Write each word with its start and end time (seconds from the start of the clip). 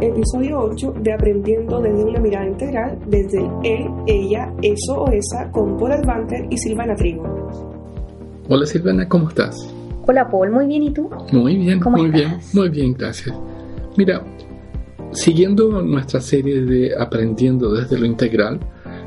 episodio 0.00 0.60
8 0.60 0.94
de 1.02 1.12
Aprendiendo 1.12 1.80
desde 1.80 2.04
una 2.04 2.20
mirada 2.20 2.46
integral 2.46 2.98
desde 3.06 3.38
el 3.38 3.50
él, 3.64 3.86
ella, 4.06 4.52
eso 4.62 5.02
o 5.02 5.10
esa 5.10 5.50
con 5.50 5.76
Paul 5.76 5.92
Advanter 5.92 6.46
y 6.50 6.56
Silvana 6.56 6.94
Trigo. 6.94 7.24
Hola 8.48 8.64
Silvana, 8.66 9.08
¿cómo 9.08 9.28
estás? 9.28 9.74
Hola 10.06 10.28
Paul, 10.30 10.50
muy 10.52 10.66
bien, 10.66 10.84
¿y 10.84 10.90
tú? 10.92 11.10
Muy 11.32 11.56
bien, 11.56 11.80
¿Cómo 11.80 11.98
muy 11.98 12.06
estás? 12.06 12.20
bien, 12.20 12.40
muy 12.54 12.68
bien, 12.70 12.94
gracias. 12.94 13.36
Mira, 13.96 14.22
siguiendo 15.10 15.82
nuestra 15.82 16.20
serie 16.20 16.62
de 16.62 16.92
Aprendiendo 16.98 17.72
desde 17.72 17.98
lo 17.98 18.06
integral, 18.06 18.60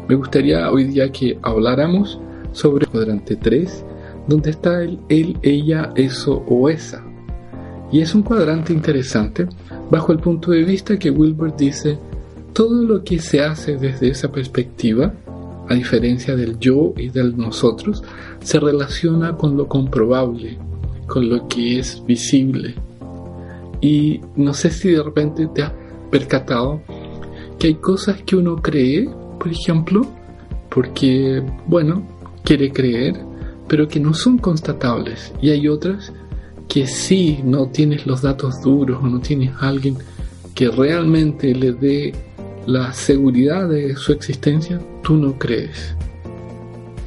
me 0.07 0.15
gustaría 0.15 0.69
hoy 0.69 0.85
día 0.85 1.11
que 1.11 1.39
habláramos 1.41 2.19
sobre 2.51 2.85
el 2.85 2.91
cuadrante 2.91 3.35
3, 3.37 3.85
donde 4.27 4.51
está 4.51 4.81
el 4.83 4.99
él, 5.09 5.37
ella, 5.41 5.89
eso 5.95 6.43
o 6.47 6.69
esa. 6.69 7.03
Y 7.91 8.01
es 8.01 8.15
un 8.15 8.23
cuadrante 8.23 8.71
interesante 8.71 9.47
bajo 9.89 10.11
el 10.11 10.19
punto 10.19 10.51
de 10.51 10.63
vista 10.63 10.97
que 10.97 11.11
Wilbur 11.11 11.55
dice, 11.55 11.97
todo 12.54 12.82
lo 12.83 13.04
que 13.04 13.19
se 13.19 13.41
hace 13.41 13.77
desde 13.77 14.09
esa 14.09 14.32
perspectiva, 14.32 15.13
a 15.68 15.73
diferencia 15.73 16.35
del 16.35 16.57
yo 16.59 16.93
y 16.97 17.09
del 17.09 17.37
nosotros, 17.37 18.04
se 18.41 18.59
relaciona 18.59 19.35
con 19.35 19.57
lo 19.57 19.68
comprobable, 19.68 20.57
con 21.07 21.29
lo 21.29 21.47
que 21.47 21.79
es 21.79 22.01
visible. 22.05 22.75
Y 23.82 24.21
no 24.35 24.54
sé 24.54 24.69
si 24.69 24.91
de 24.91 25.04
repente 25.04 25.47
te 25.47 25.63
has 25.63 25.73
percatado 26.10 26.82
que 27.57 27.68
hay 27.68 27.75
cosas 27.75 28.21
que 28.23 28.35
uno 28.35 28.55
cree, 28.57 29.10
por 29.39 29.49
ejemplo, 29.49 30.05
porque, 30.69 31.43
bueno, 31.68 32.08
quiere 32.44 32.71
creer, 32.71 33.19
pero 33.67 33.88
que 33.88 33.99
no 33.99 34.13
son 34.13 34.38
constatables. 34.38 35.33
Y 35.41 35.49
hay 35.49 35.67
otras 35.67 36.11
que 36.72 36.88
si 36.88 37.42
no 37.44 37.67
tienes 37.67 38.08
los 38.08 38.22
datos 38.22 38.61
duros 38.61 39.03
o 39.03 39.06
no 39.06 39.20
tienes 39.20 39.52
a 39.59 39.67
alguien 39.67 39.98
que 40.56 40.70
realmente 40.70 41.53
le 41.53 41.73
dé 41.73 42.13
la 42.66 42.94
seguridad 42.94 43.67
de 43.67 43.94
su 43.97 44.13
existencia, 44.13 44.80
tú 45.03 45.16
no 45.16 45.38
crees. 45.38 45.94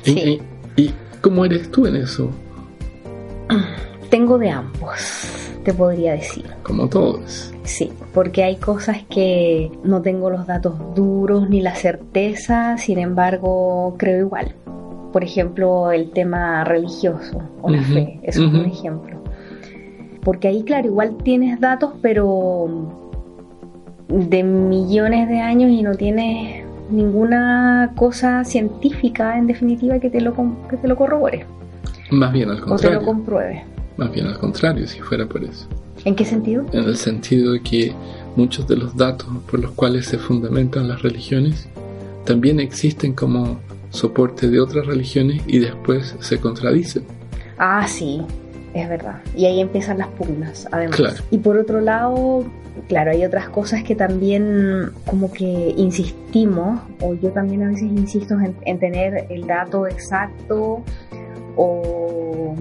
Sí. 0.02 0.38
¿Y, 0.76 0.82
y 0.82 0.94
cómo 1.22 1.46
eres 1.46 1.70
tú 1.70 1.86
en 1.86 1.96
eso? 1.96 2.30
Tengo 4.10 4.36
de 4.36 4.50
ambos, 4.50 4.98
te 5.64 5.72
podría 5.72 6.12
decir. 6.12 6.44
Como 6.62 6.86
todos. 6.86 7.50
Sí, 7.62 7.90
porque 8.12 8.44
hay 8.44 8.56
cosas 8.56 8.98
que 9.08 9.72
no 9.82 10.02
tengo 10.02 10.28
los 10.28 10.46
datos 10.46 10.74
duros 10.94 11.48
ni 11.48 11.62
la 11.62 11.74
certeza, 11.74 12.76
sin 12.76 12.98
embargo, 12.98 13.94
creo 13.96 14.26
igual. 14.26 14.54
Por 15.10 15.24
ejemplo, 15.24 15.90
el 15.90 16.10
tema 16.10 16.64
religioso 16.64 17.40
o 17.62 17.70
la 17.70 17.82
fe, 17.82 18.20
eso 18.24 18.44
es 18.44 18.52
un 18.52 18.66
ejemplo. 18.66 19.24
Porque 20.24 20.48
ahí, 20.48 20.62
claro, 20.62 20.86
igual 20.88 21.16
tienes 21.22 21.60
datos, 21.60 21.92
pero 22.00 22.90
de 24.08 24.42
millones 24.42 25.28
de 25.28 25.40
años 25.40 25.70
y 25.70 25.82
no 25.82 25.94
tienes 25.94 26.64
ninguna 26.90 27.92
cosa 27.96 28.44
científica, 28.44 29.38
en 29.38 29.46
definitiva, 29.46 29.98
que 29.98 30.10
te 30.10 30.20
lo, 30.20 30.34
que 30.68 30.76
te 30.76 30.86
lo 30.88 30.96
corrobore 30.96 31.46
Más 32.10 32.32
bien 32.32 32.50
al 32.50 32.56
o 32.56 32.58
te 32.58 32.60
lo 32.62 32.68
contrario. 32.68 33.02
compruebe. 33.02 33.64
Más 33.96 34.12
bien 34.12 34.26
al 34.26 34.38
contrario, 34.38 34.86
si 34.86 35.00
fuera 35.00 35.26
por 35.26 35.44
eso. 35.44 35.66
¿En 36.04 36.14
qué 36.14 36.24
sentido? 36.24 36.64
En 36.72 36.84
el 36.84 36.96
sentido 36.96 37.52
de 37.52 37.60
que 37.62 37.94
muchos 38.36 38.66
de 38.66 38.76
los 38.76 38.96
datos 38.96 39.28
por 39.50 39.60
los 39.60 39.70
cuales 39.72 40.06
se 40.06 40.18
fundamentan 40.18 40.88
las 40.88 41.02
religiones 41.02 41.68
también 42.24 42.58
existen 42.60 43.12
como 43.12 43.58
soporte 43.90 44.48
de 44.48 44.60
otras 44.60 44.86
religiones 44.86 45.42
y 45.46 45.58
después 45.60 46.16
se 46.18 46.38
contradicen. 46.40 47.04
Ah, 47.58 47.86
sí, 47.86 48.22
es 48.74 48.88
verdad. 48.88 49.20
Y 49.36 49.46
ahí 49.46 49.60
empiezan 49.60 49.98
las 49.98 50.08
pugnas, 50.08 50.68
además. 50.72 50.96
Claro. 50.96 51.16
Y 51.30 51.38
por 51.38 51.56
otro 51.56 51.80
lado, 51.80 52.44
claro, 52.88 53.12
hay 53.12 53.24
otras 53.24 53.48
cosas 53.48 53.82
que 53.84 53.94
también 53.94 54.90
como 55.06 55.32
que 55.32 55.72
insistimos, 55.76 56.80
o 57.00 57.14
yo 57.14 57.30
también 57.30 57.62
a 57.62 57.68
veces 57.68 57.84
insisto 57.84 58.34
en, 58.40 58.54
en 58.64 58.78
tener 58.78 59.26
el 59.30 59.46
dato 59.46 59.86
exacto 59.86 60.82
o, 61.56 62.54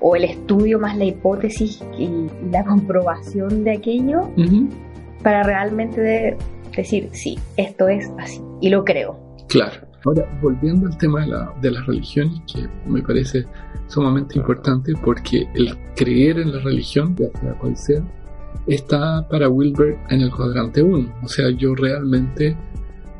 o 0.00 0.16
el 0.16 0.24
estudio 0.24 0.78
más 0.78 0.96
la 0.96 1.04
hipótesis 1.04 1.82
y 1.98 2.10
la 2.50 2.64
comprobación 2.66 3.64
de 3.64 3.72
aquello 3.72 4.28
para 5.22 5.42
realmente 5.42 6.00
de- 6.00 6.36
decir, 6.76 7.08
sí, 7.12 7.38
esto 7.56 7.88
es 7.88 8.10
así. 8.18 8.42
Y 8.60 8.68
lo 8.68 8.84
creo. 8.84 9.18
Claro. 9.48 9.85
Ahora, 10.06 10.38
volviendo 10.40 10.86
al 10.86 10.96
tema 10.96 11.20
de, 11.22 11.26
la- 11.28 11.52
de 11.60 11.70
las 11.70 11.84
religiones, 11.86 12.40
que 12.52 12.66
me 12.88 13.02
parece 13.02 13.44
sumamente 13.88 14.38
importante 14.38 14.92
porque 15.04 15.46
el 15.54 15.76
creer 15.96 16.38
en 16.38 16.52
la 16.52 16.60
religión, 16.60 17.14
ya 17.16 17.26
sea 17.40 17.54
cual 17.58 17.76
sea, 17.76 18.02
está 18.66 19.26
para 19.28 19.48
Wilber 19.48 19.98
en 20.10 20.20
el 20.22 20.30
cuadrante 20.30 20.82
1. 20.82 21.14
O 21.22 21.28
sea, 21.28 21.50
yo 21.50 21.74
realmente 21.74 22.56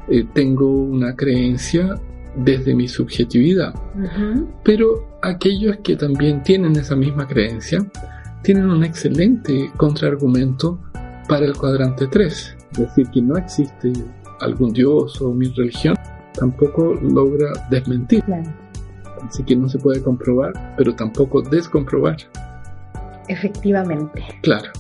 eh, 0.09 0.25
tengo 0.33 0.67
una 0.85 1.15
creencia 1.15 2.01
desde 2.37 2.75
mi 2.75 2.87
subjetividad. 2.89 3.75
Ujú. 3.95 4.49
Pero 4.63 5.19
aquellos 5.23 5.77
que 5.79 5.97
también 5.97 6.43
tienen 6.43 6.77
esa 6.77 6.95
misma 6.97 7.27
creencia 7.27 7.85
tienen 8.43 8.71
un 8.71 8.85
excelente 8.85 9.71
contraargumento 9.77 10.79
para 11.29 11.47
el 11.47 11.57
cuadrante 11.57 12.07
3. 12.07 12.57
Es 12.73 12.79
decir, 12.79 13.09
que 13.11 13.23
no 13.23 13.37
existe 13.37 13.93
algún 14.41 14.73
dios 14.73 15.21
o 15.23 15.33
mi 15.33 15.49
religión, 15.49 15.96
tampoco 16.39 16.95
logra 16.95 17.53
desmentir. 17.71 18.23
Claro, 18.25 18.51
Así 19.27 19.43
que 19.43 19.57
no 19.57 19.69
se 19.69 19.79
puede 19.79 20.03
comprobar, 20.03 20.75
pero 20.77 20.95
tampoco 20.95 21.43
descomprobar. 21.43 22.17
efectivamente. 23.29 24.23
Claro, 24.43 24.71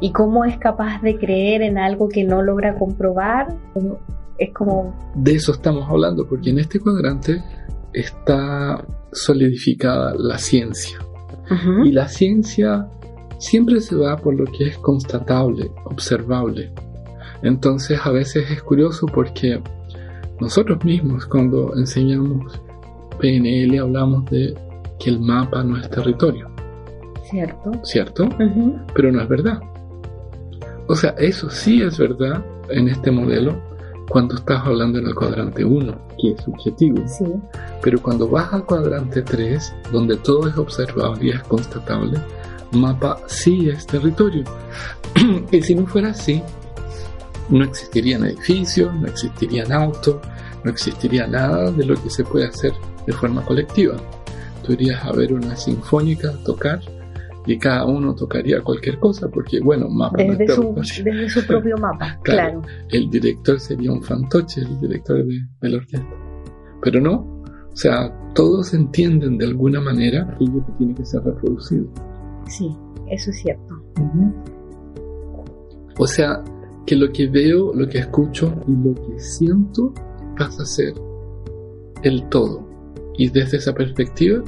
¿Y 0.00 0.12
cómo 0.12 0.46
es 0.46 0.56
capaz 0.56 1.02
de 1.02 1.18
creer 1.18 1.60
en 1.60 1.76
algo 1.76 2.08
que 2.08 2.24
no 2.24 2.42
logra 2.42 2.74
comprobar? 2.74 3.54
Es 4.38 4.50
como, 4.54 4.94
de 5.14 5.34
eso 5.34 5.52
estamos 5.52 5.88
hablando, 5.88 6.26
porque 6.26 6.50
en 6.50 6.58
este 6.58 6.80
cuadrante 6.80 7.42
está 7.92 8.82
solidificada 9.12 10.14
la 10.16 10.38
ciencia. 10.38 10.98
Y 11.84 11.90
la 11.90 12.06
ciencia 12.06 12.88
siempre 13.38 13.80
se 13.80 13.96
va 13.96 14.16
por 14.16 14.34
lo 14.36 14.44
que 14.44 14.68
es 14.68 14.78
constatable, 14.78 15.70
observable. 15.84 16.72
Entonces 17.42 17.98
a 18.04 18.10
veces 18.12 18.48
es 18.52 18.62
curioso 18.62 19.06
porque 19.06 19.60
nosotros 20.40 20.82
mismos 20.84 21.26
cuando 21.26 21.76
enseñamos 21.76 22.60
PNL 23.20 23.78
hablamos 23.78 24.24
de 24.30 24.54
que 24.98 25.10
el 25.10 25.20
mapa 25.20 25.62
no 25.62 25.78
es 25.78 25.88
territorio, 25.90 26.50
¿cierto? 27.30 27.72
¿cierto? 27.84 28.28
Pero 28.94 29.12
no 29.12 29.22
es 29.22 29.28
verdad. 29.28 29.60
O 30.88 30.94
sea, 30.94 31.10
eso 31.18 31.48
sí 31.50 31.82
es 31.82 31.98
verdad 31.98 32.44
en 32.68 32.88
este 32.88 33.10
modelo 33.10 33.60
cuando 34.08 34.34
estás 34.34 34.66
hablando 34.66 34.98
en 34.98 35.06
el 35.06 35.14
cuadrante 35.14 35.64
1, 35.64 35.98
que 36.20 36.32
es 36.32 36.42
subjetivo. 36.42 37.06
Sí, 37.06 37.24
Pero 37.80 38.02
cuando 38.02 38.28
vas 38.28 38.52
al 38.52 38.64
cuadrante 38.64 39.22
3, 39.22 39.72
donde 39.92 40.16
todo 40.16 40.48
es 40.48 40.56
observable 40.58 41.26
y 41.26 41.30
es 41.30 41.42
constatable, 41.44 42.18
mapa 42.72 43.18
sí 43.26 43.68
es 43.68 43.86
territorio. 43.86 44.44
y 45.52 45.62
si 45.62 45.74
no 45.76 45.86
fuera 45.86 46.10
así, 46.10 46.42
no 47.50 47.64
existirían 47.64 48.24
edificios, 48.24 48.94
no 48.94 49.06
existirían 49.08 49.72
autos, 49.72 50.16
no 50.64 50.70
existiría 50.70 51.26
nada 51.26 51.70
de 51.70 51.84
lo 51.84 51.94
que 52.02 52.10
se 52.10 52.24
puede 52.24 52.46
hacer 52.46 52.72
de 53.06 53.12
forma 53.12 53.44
colectiva. 53.44 53.96
Tú 54.64 54.72
irías 54.72 55.04
a 55.04 55.12
ver 55.12 55.32
una 55.32 55.56
sinfónica 55.56 56.32
tocar 56.44 56.80
y 57.46 57.58
cada 57.58 57.86
uno 57.86 58.14
tocaría 58.14 58.60
cualquier 58.62 58.98
cosa, 58.98 59.28
porque 59.28 59.60
bueno, 59.60 59.88
mapa 59.88 60.22
no 60.22 60.32
es 60.32 60.38
desde 60.38 60.54
su, 60.54 60.62
territorio. 60.74 61.04
desde 61.04 61.28
su 61.40 61.46
propio 61.48 61.76
mapa, 61.78 62.18
Claro. 62.22 62.60
claro. 62.60 62.86
El 62.90 63.10
director 63.10 63.58
sería 63.58 63.90
un 63.92 64.02
fantoche, 64.02 64.60
el 64.60 64.78
director 64.80 65.24
de, 65.24 65.40
de 65.60 65.68
la 65.68 65.76
orquesta. 65.78 66.08
Pero 66.82 67.00
no, 67.00 67.42
o 67.72 67.76
sea, 67.76 68.14
todos 68.34 68.74
entienden 68.74 69.38
de 69.38 69.46
alguna 69.46 69.80
manera 69.80 70.28
aquello 70.34 70.64
que 70.66 70.72
tiene 70.78 70.94
que 70.94 71.04
ser 71.04 71.22
reproducido. 71.22 71.86
Sí, 72.46 72.70
eso 73.08 73.30
es 73.30 73.40
cierto. 73.40 73.74
O 75.98 76.06
sea, 76.06 76.42
que 76.86 76.96
lo 76.96 77.10
que 77.12 77.28
veo, 77.28 77.72
lo 77.74 77.88
que 77.88 77.98
escucho 77.98 78.52
y 78.66 78.72
lo 78.72 78.94
que 78.94 79.18
siento 79.20 79.92
pasa 80.38 80.62
a 80.62 80.66
ser 80.66 80.94
el 82.02 82.28
todo. 82.28 82.66
Y 83.16 83.28
desde 83.28 83.58
esa 83.58 83.72
perspectiva, 83.74 84.42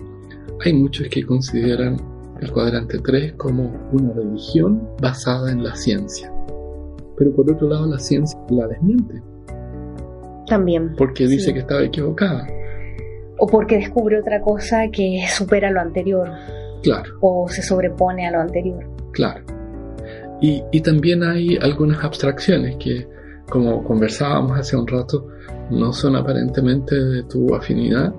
hay 0.64 0.72
muchos 0.72 1.08
que 1.08 1.24
consideran 1.24 1.96
el 2.40 2.50
cuadrante 2.50 2.98
3 2.98 3.34
como 3.34 3.70
una 3.92 4.12
religión 4.14 4.82
basada 5.00 5.52
en 5.52 5.62
la 5.62 5.74
ciencia. 5.76 6.32
Pero 7.16 7.32
por 7.34 7.50
otro 7.52 7.68
lado, 7.68 7.86
la 7.86 7.98
ciencia 7.98 8.38
la 8.50 8.66
desmiente, 8.66 9.22
También. 10.46 10.94
porque 10.96 11.26
dice 11.26 11.46
Sí. 11.46 11.52
que 11.52 11.60
estaba 11.60 11.82
equivocada. 11.84 12.46
O 13.38 13.46
porque 13.46 13.76
descubre 13.76 14.18
otra 14.20 14.40
cosa 14.40 14.88
que 14.90 15.20
supera 15.28 15.70
lo 15.70 15.80
anterior 15.80 16.28
Claro. 16.82 17.12
o 17.20 17.48
se 17.48 17.62
sobrepone 17.62 18.26
a 18.26 18.32
lo 18.32 18.40
anterior. 18.40 18.84
Claro. 19.12 19.44
Y, 20.42 20.62
y 20.72 20.80
también 20.80 21.22
hay 21.22 21.56
algunas 21.56 22.04
abstracciones 22.04 22.76
que, 22.76 23.08
como 23.48 23.82
conversábamos 23.84 24.58
hace 24.58 24.76
un 24.76 24.86
rato, 24.86 25.28
no 25.70 25.92
son 25.92 26.16
aparentemente 26.16 26.94
de 26.94 27.22
tu 27.22 27.54
afinidad. 27.54 28.12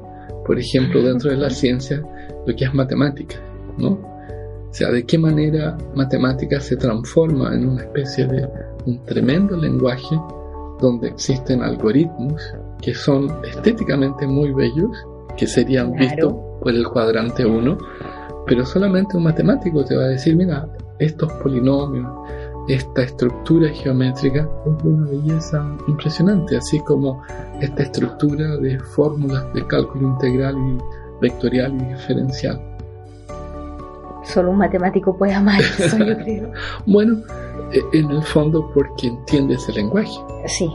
Por 0.46 0.58
ejemplo, 0.58 1.02
dentro 1.02 1.30
de 1.30 1.38
la 1.38 1.50
ciencia, 1.50 2.02
lo 2.46 2.56
que 2.56 2.66
es 2.66 2.74
matemática, 2.74 3.36
¿no? 3.78 3.90
O 3.90 4.74
sea, 4.76 4.90
de 4.90 5.06
qué 5.06 5.20
manera 5.20 5.78
matemática 5.96 6.60
se 6.60 6.76
transforma 6.78 7.54
en 7.54 7.70
una 7.70 7.84
especie 7.84 8.26
de 8.26 8.48
un 8.86 9.06
tremendo 9.06 9.56
lenguaje 9.56 10.20
donde 10.80 11.10
existen 11.10 11.62
algoritmos 11.62 12.42
que 12.82 12.94
son 12.94 13.32
estéticamente 13.46 14.26
muy 14.26 14.52
bellos, 14.52 14.98
que 15.38 15.48
serían 15.48 15.94
vistos 15.94 16.34
por 16.60 16.74
el 16.74 16.88
cuadrante 16.88 17.46
1, 17.46 17.78
pero 18.46 18.66
solamente 18.66 19.16
un 19.16 19.24
matemático 19.24 19.86
te 19.86 19.96
va 19.96 20.04
a 20.04 20.08
decir, 20.08 20.36
mira, 20.36 20.68
estos 21.00 21.32
polinomios, 21.34 22.10
esta 22.68 23.04
estructura 23.04 23.70
geométrica 23.70 24.48
es 24.66 24.84
de 24.84 24.90
una 24.90 25.10
belleza 25.10 25.78
impresionante, 25.88 26.58
así 26.58 26.80
como 26.82 27.22
esta 27.60 27.84
estructura 27.84 28.58
de 28.58 28.80
fórmulas 28.80 29.54
de 29.54 29.66
cálculo 29.68 30.08
integral 30.10 30.56
y 30.58 30.78
vectorial 31.22 31.74
y 31.76 31.86
diferencial. 31.94 32.62
Solo 34.24 34.52
un 34.52 34.58
matemático 34.58 35.18
puede 35.18 35.34
amar 35.34 35.60
eso, 35.60 35.98
yo 35.98 36.18
creo. 36.24 36.52
bueno, 36.86 37.18
e, 37.72 37.98
en 37.98 38.10
el 38.10 38.24
fondo 38.24 38.72
porque 38.74 39.08
entiende 39.08 39.56
ese 39.56 39.74
lenguaje. 39.74 40.18
Sí. 40.48 40.72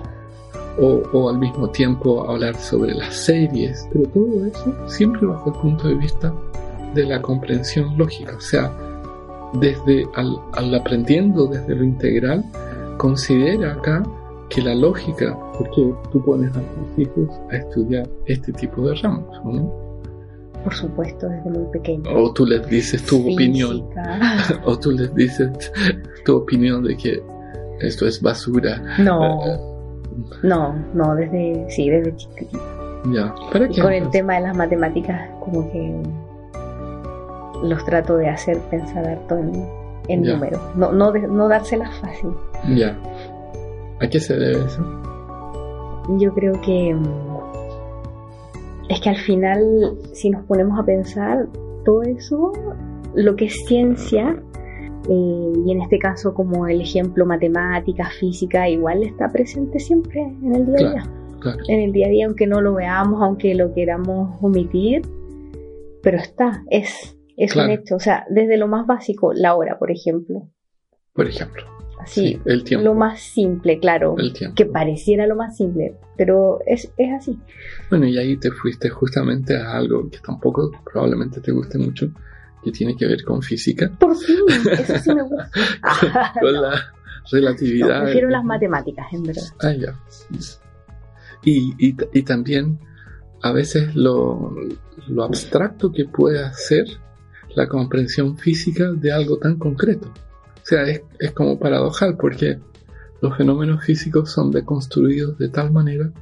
O, 0.78 1.02
o, 1.12 1.30
al 1.30 1.38
mismo 1.38 1.70
tiempo 1.70 2.30
hablar 2.30 2.54
sobre 2.54 2.94
las 2.94 3.14
series, 3.14 3.88
pero 3.92 4.08
todo 4.10 4.46
eso 4.46 4.88
siempre 4.88 5.26
bajo 5.26 5.50
el 5.50 5.60
punto 5.60 5.88
de 5.88 5.94
vista 5.94 6.32
de 6.94 7.04
la 7.04 7.20
comprensión 7.20 7.98
lógica, 7.98 8.36
o 8.36 8.40
sea, 8.40 8.72
desde 9.54 10.06
al, 10.14 10.74
aprendiendo 10.74 11.46
desde 11.46 11.74
lo 11.74 11.84
integral, 11.84 12.44
considera 12.96 13.72
acá 13.72 14.02
que 14.48 14.62
la 14.62 14.74
lógica, 14.74 15.36
porque 15.56 15.92
tú 16.10 16.24
pones 16.24 16.50
a 16.56 16.60
tus 16.60 16.98
hijos 16.98 17.28
a 17.50 17.56
estudiar 17.56 18.08
este 18.26 18.52
tipo 18.52 18.88
de 18.88 18.94
ramos, 18.96 19.44
¿no? 19.44 19.88
Por 20.64 20.74
supuesto, 20.74 21.28
desde 21.28 21.50
muy 21.50 21.70
pequeño. 21.72 22.02
O 22.14 22.32
tú 22.32 22.44
les 22.44 22.66
dices 22.68 23.04
tu 23.04 23.32
opinión, 23.32 23.84
o 24.64 24.78
tú 24.78 24.90
les 24.90 25.14
dices 25.14 25.50
tu 26.24 26.36
opinión 26.36 26.82
de 26.82 26.96
que 26.96 27.22
esto 27.80 28.06
es 28.06 28.20
basura. 28.20 28.82
No, 28.98 29.44
eh, 29.46 29.58
no, 30.42 30.74
no, 30.94 31.14
desde, 31.14 31.66
sí, 31.70 31.88
desde 31.88 32.16
chiquitito. 32.16 32.60
Ya, 33.12 33.32
¿para 33.52 33.68
qué? 33.68 33.80
Con 33.80 33.92
el 33.92 34.10
tema 34.10 34.34
de 34.34 34.40
las 34.40 34.56
matemáticas, 34.56 35.30
como 35.40 35.70
que 35.70 36.02
los 37.62 37.84
trato 37.84 38.16
de 38.16 38.28
hacer 38.28 38.58
pensar 38.70 39.06
harto 39.06 39.36
en, 39.36 39.66
en 40.08 40.22
números, 40.22 40.60
no, 40.76 40.92
no, 40.92 41.12
no 41.12 41.48
dárselas 41.48 41.94
fácil. 41.98 42.30
Ya. 42.74 42.96
¿A 44.00 44.08
qué 44.08 44.20
se 44.20 44.34
debe 44.34 44.64
eso? 44.64 44.82
Yo 46.18 46.32
creo 46.34 46.60
que 46.62 46.94
mm, 46.94 47.38
es 48.88 49.00
que 49.00 49.10
al 49.10 49.18
final, 49.18 49.98
si 50.12 50.30
nos 50.30 50.44
ponemos 50.44 50.78
a 50.78 50.84
pensar, 50.84 51.46
todo 51.84 52.02
eso, 52.02 52.52
lo 53.14 53.36
que 53.36 53.46
es 53.46 53.54
ciencia, 53.66 54.40
eh, 55.08 55.52
y 55.66 55.72
en 55.72 55.82
este 55.82 55.98
caso 55.98 56.34
como 56.34 56.66
el 56.66 56.80
ejemplo 56.80 57.26
matemática, 57.26 58.08
física, 58.18 58.68
igual 58.68 59.02
está 59.02 59.28
presente 59.30 59.78
siempre 59.78 60.20
en 60.20 60.54
el 60.54 60.66
día 60.66 60.76
a 60.76 60.90
día. 60.90 61.10
En 61.68 61.80
el 61.80 61.92
día 61.92 62.06
a 62.06 62.10
día, 62.10 62.26
aunque 62.26 62.46
no 62.46 62.60
lo 62.60 62.74
veamos, 62.74 63.22
aunque 63.22 63.54
lo 63.54 63.72
queramos 63.72 64.36
omitir, 64.42 65.02
pero 66.02 66.18
está, 66.18 66.64
es 66.70 67.17
es 67.38 67.54
un 67.54 67.70
hecho. 67.70 67.96
O 67.96 68.00
sea, 68.00 68.26
desde 68.28 68.56
lo 68.56 68.68
más 68.68 68.86
básico, 68.86 69.32
la 69.32 69.54
hora, 69.54 69.78
por 69.78 69.90
ejemplo. 69.90 70.48
Por 71.12 71.26
ejemplo. 71.26 71.64
Así, 72.00 72.40
el 72.44 72.62
tiempo. 72.62 72.84
lo 72.84 72.94
más 72.94 73.20
simple, 73.20 73.78
claro. 73.80 74.14
El 74.18 74.32
tiempo. 74.32 74.54
Que 74.54 74.66
pareciera 74.66 75.26
lo 75.26 75.36
más 75.36 75.56
simple, 75.56 75.96
pero 76.16 76.60
es, 76.66 76.92
es 76.96 77.12
así. 77.12 77.38
Bueno, 77.90 78.06
y 78.06 78.18
ahí 78.18 78.36
te 78.36 78.50
fuiste 78.50 78.88
justamente 78.88 79.56
a 79.56 79.72
algo 79.72 80.08
que 80.08 80.18
tampoco 80.18 80.70
probablemente 80.84 81.40
te 81.40 81.50
guste 81.50 81.76
mucho, 81.76 82.08
que 82.62 82.70
tiene 82.70 82.96
que 82.96 83.06
ver 83.06 83.24
con 83.24 83.42
física. 83.42 83.90
Por 83.98 84.16
fin, 84.16 84.36
eso 84.70 84.98
sí 84.98 85.14
me 85.14 85.22
gusta. 85.22 85.50
con 86.40 86.52
la 86.52 86.92
relatividad. 87.30 88.02
prefiero 88.04 88.30
las 88.30 88.44
matemáticas, 88.44 89.06
en 89.12 89.22
verdad. 89.24 89.42
Ah, 89.60 89.72
ya. 89.72 89.98
Y, 91.42 91.74
y, 91.78 91.96
y 92.12 92.22
también 92.22 92.78
a 93.42 93.52
veces 93.52 93.94
lo, 93.94 94.54
lo 95.08 95.24
abstracto 95.24 95.92
que 95.92 96.04
puede 96.04 96.52
ser 96.54 96.86
la 97.58 97.66
comprensión 97.66 98.38
física 98.38 98.92
de 98.92 99.10
algo 99.12 99.36
tan 99.38 99.58
concreto. 99.58 100.08
O 100.08 100.66
sea, 100.70 100.84
es, 100.84 101.32
como 101.32 101.58
paradojal 101.58 102.16
porque 102.16 102.60
los 103.20 103.36
fenómenos 103.36 103.84
físicos 103.84 104.30
son 104.30 104.52
deconstruidos 104.52 105.36
de 105.38 105.48
tal 105.48 105.72
manera 105.72 106.12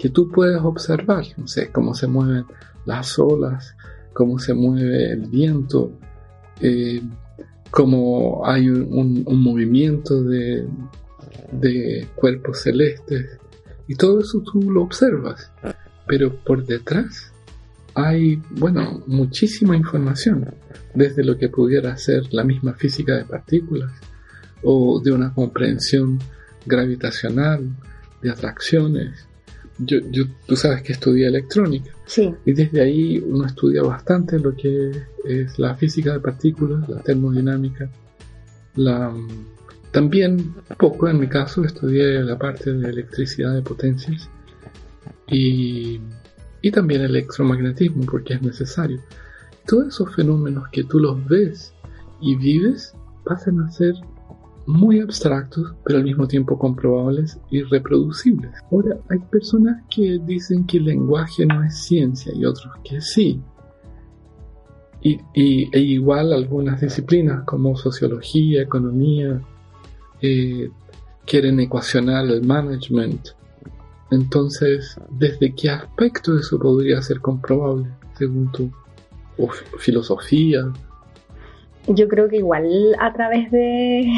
que 0.00 0.08
tú 0.08 0.28
puedes 0.32 0.60
observar, 0.60 1.24
no 1.36 1.46
sé, 1.46 1.70
cómo 1.70 1.94
se 1.94 2.08
mueven 2.08 2.44
las 2.86 3.18
olas, 3.20 3.76
cómo 4.12 4.40
se 4.40 4.52
mueve 4.52 5.12
el 5.12 5.28
viento, 5.28 5.92
eh, 6.60 7.00
cómo 7.70 8.42
hay 8.44 8.68
un, 8.68 9.24
movimiento 9.28 10.24
de, 10.24 10.66
de, 11.52 12.08
cuerpos 12.16 12.62
celestes, 12.62 13.38
y 13.86 13.94
todo 13.94 14.20
eso 14.20 14.40
tú 14.40 14.72
lo 14.72 14.82
observas, 14.82 15.52
pero 16.08 16.34
por 16.34 16.64
detrás 16.64 17.32
hay, 17.94 18.42
bueno, 18.50 19.02
muchísima 19.06 19.76
información, 19.76 20.54
desde 20.94 21.24
lo 21.24 21.36
que 21.38 21.48
pudiera 21.48 21.96
ser 21.96 22.32
la 22.32 22.44
misma 22.44 22.74
física 22.74 23.16
de 23.16 23.24
partículas 23.24 23.92
o 24.62 25.00
de 25.00 25.12
una 25.12 25.32
comprensión 25.32 26.18
gravitacional, 26.66 27.68
de 28.22 28.30
atracciones. 28.30 29.26
Yo, 29.78 29.98
yo, 30.10 30.24
tú 30.46 30.56
sabes 30.56 30.82
que 30.82 30.92
estudié 30.92 31.26
electrónica. 31.26 31.90
Sí. 32.04 32.34
Y 32.44 32.52
desde 32.52 32.82
ahí 32.82 33.18
uno 33.18 33.46
estudia 33.46 33.82
bastante 33.82 34.38
lo 34.38 34.54
que 34.54 34.90
es 35.24 35.58
la 35.58 35.74
física 35.76 36.12
de 36.12 36.20
partículas, 36.20 36.86
la 36.88 37.00
termodinámica. 37.00 37.90
La, 38.76 39.14
también 39.90 40.54
poco 40.78 41.08
en 41.08 41.18
mi 41.18 41.28
caso 41.28 41.64
estudié 41.64 42.20
la 42.22 42.38
parte 42.38 42.72
de 42.72 42.90
electricidad 42.90 43.54
de 43.54 43.62
potencias. 43.62 44.28
Y 45.28 46.00
y 46.62 46.70
también 46.70 47.02
el 47.02 47.10
electromagnetismo 47.10 48.04
porque 48.04 48.34
es 48.34 48.42
necesario. 48.42 49.00
Todos 49.66 49.88
esos 49.88 50.14
fenómenos 50.14 50.68
que 50.70 50.84
tú 50.84 50.98
los 50.98 51.24
ves 51.26 51.74
y 52.20 52.36
vives 52.36 52.94
pasan 53.24 53.60
a 53.60 53.70
ser 53.70 53.94
muy 54.66 55.00
abstractos, 55.00 55.74
pero 55.84 55.98
al 55.98 56.04
mismo 56.04 56.28
tiempo 56.28 56.58
comprobables 56.58 57.38
y 57.50 57.62
reproducibles. 57.62 58.52
Ahora, 58.70 58.98
hay 59.08 59.18
personas 59.30 59.82
que 59.90 60.20
dicen 60.24 60.64
que 60.66 60.78
el 60.78 60.84
lenguaje 60.84 61.46
no 61.46 61.64
es 61.64 61.76
ciencia 61.76 62.32
y 62.34 62.44
otros 62.44 62.72
que 62.84 63.00
sí. 63.00 63.40
Y, 65.02 65.18
e 65.34 65.80
igual 65.80 66.32
algunas 66.32 66.80
disciplinas 66.80 67.44
como 67.44 67.74
sociología, 67.74 68.62
economía, 68.62 69.40
eh, 70.20 70.70
quieren 71.24 71.58
ecuacionar 71.58 72.26
el 72.26 72.46
management 72.46 73.28
entonces, 74.10 74.96
¿desde 75.10 75.54
qué 75.54 75.70
aspecto 75.70 76.36
eso 76.36 76.58
podría 76.58 77.00
ser 77.00 77.20
comprobable, 77.20 77.90
según 78.18 78.50
tu 79.48 79.78
filosofía? 79.78 80.72
Yo 81.86 82.08
creo 82.08 82.28
que 82.28 82.36
igual 82.36 82.68
a 82.98 83.12
través 83.12 83.50
de... 83.50 84.12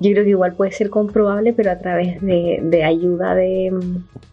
Yo 0.00 0.10
creo 0.10 0.24
que 0.24 0.30
igual 0.30 0.54
puede 0.54 0.72
ser 0.72 0.90
comprobable, 0.90 1.52
pero 1.52 1.70
a 1.70 1.78
través 1.78 2.20
de, 2.20 2.84
ayuda 2.84 3.34
de, 3.34 3.72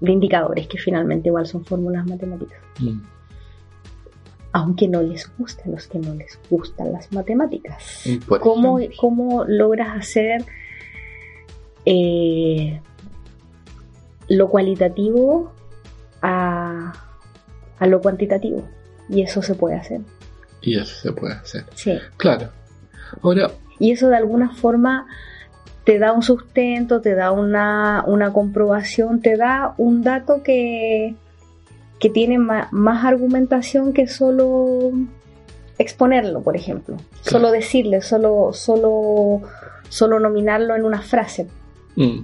indicadores, 0.01 0.67
que 0.67 0.79
finalmente 0.79 1.29
igual 1.29 1.45
son 1.45 1.63
fórmulas 1.63 2.05
matemáticas. 2.07 2.59
Mm. 2.79 2.99
Aunque 4.53 4.87
no 4.87 5.03
les 5.03 5.31
gusten 5.37 5.69
a 5.69 5.75
los 5.75 5.87
que 5.87 5.99
no 5.99 6.15
les 6.15 6.39
gustan 6.49 6.91
las 6.91 7.13
matemáticas. 7.13 8.03
¿Cómo, 8.41 8.79
¿Cómo, 8.99 9.45
logras 9.45 9.97
hacer 9.97 10.43
eh, 11.85 12.81
lo 14.27 14.49
cualitativo 14.49 15.51
a, 16.21 16.93
lo 17.81 18.01
cuantitativo. 18.01 18.63
Y 19.11 19.21
eso 19.23 19.41
se 19.41 19.55
puede 19.55 19.75
hacer. 19.75 20.01
Y 20.61 20.77
eso 20.77 20.95
se 21.01 21.11
puede 21.11 21.33
hacer. 21.33 21.65
Sí. 21.75 21.93
Claro. 22.17 22.49
Ahora. 23.21 23.51
Y 23.79 23.91
eso 23.91 24.07
de 24.07 24.17
alguna 24.17 24.53
forma 24.55 25.07
te 25.83 25.99
da 25.99 26.13
un 26.13 26.21
sustento, 26.23 27.01
te 27.01 27.15
da 27.15 27.31
una, 27.31 28.03
comprobación, 28.33 29.21
te 29.21 29.35
da 29.37 29.73
un 29.77 30.03
dato 30.03 30.43
que, 30.43 31.15
que 31.99 32.09
tiene 32.09 32.37
más, 32.37 33.05
argumentación 33.05 33.91
que 33.91 34.07
solo 34.07 34.91
exponerlo, 35.77 36.41
por 36.41 36.55
ejemplo. 36.55 36.97
Solo 37.21 37.51
decirle, 37.51 38.01
solo, 38.01 38.51
solo, 38.53 39.41
solo 39.89 40.19
nominarlo 40.19 40.75
en 40.75 40.85
una 40.85 41.01
frase. 41.01 41.47
Mm 41.95 42.21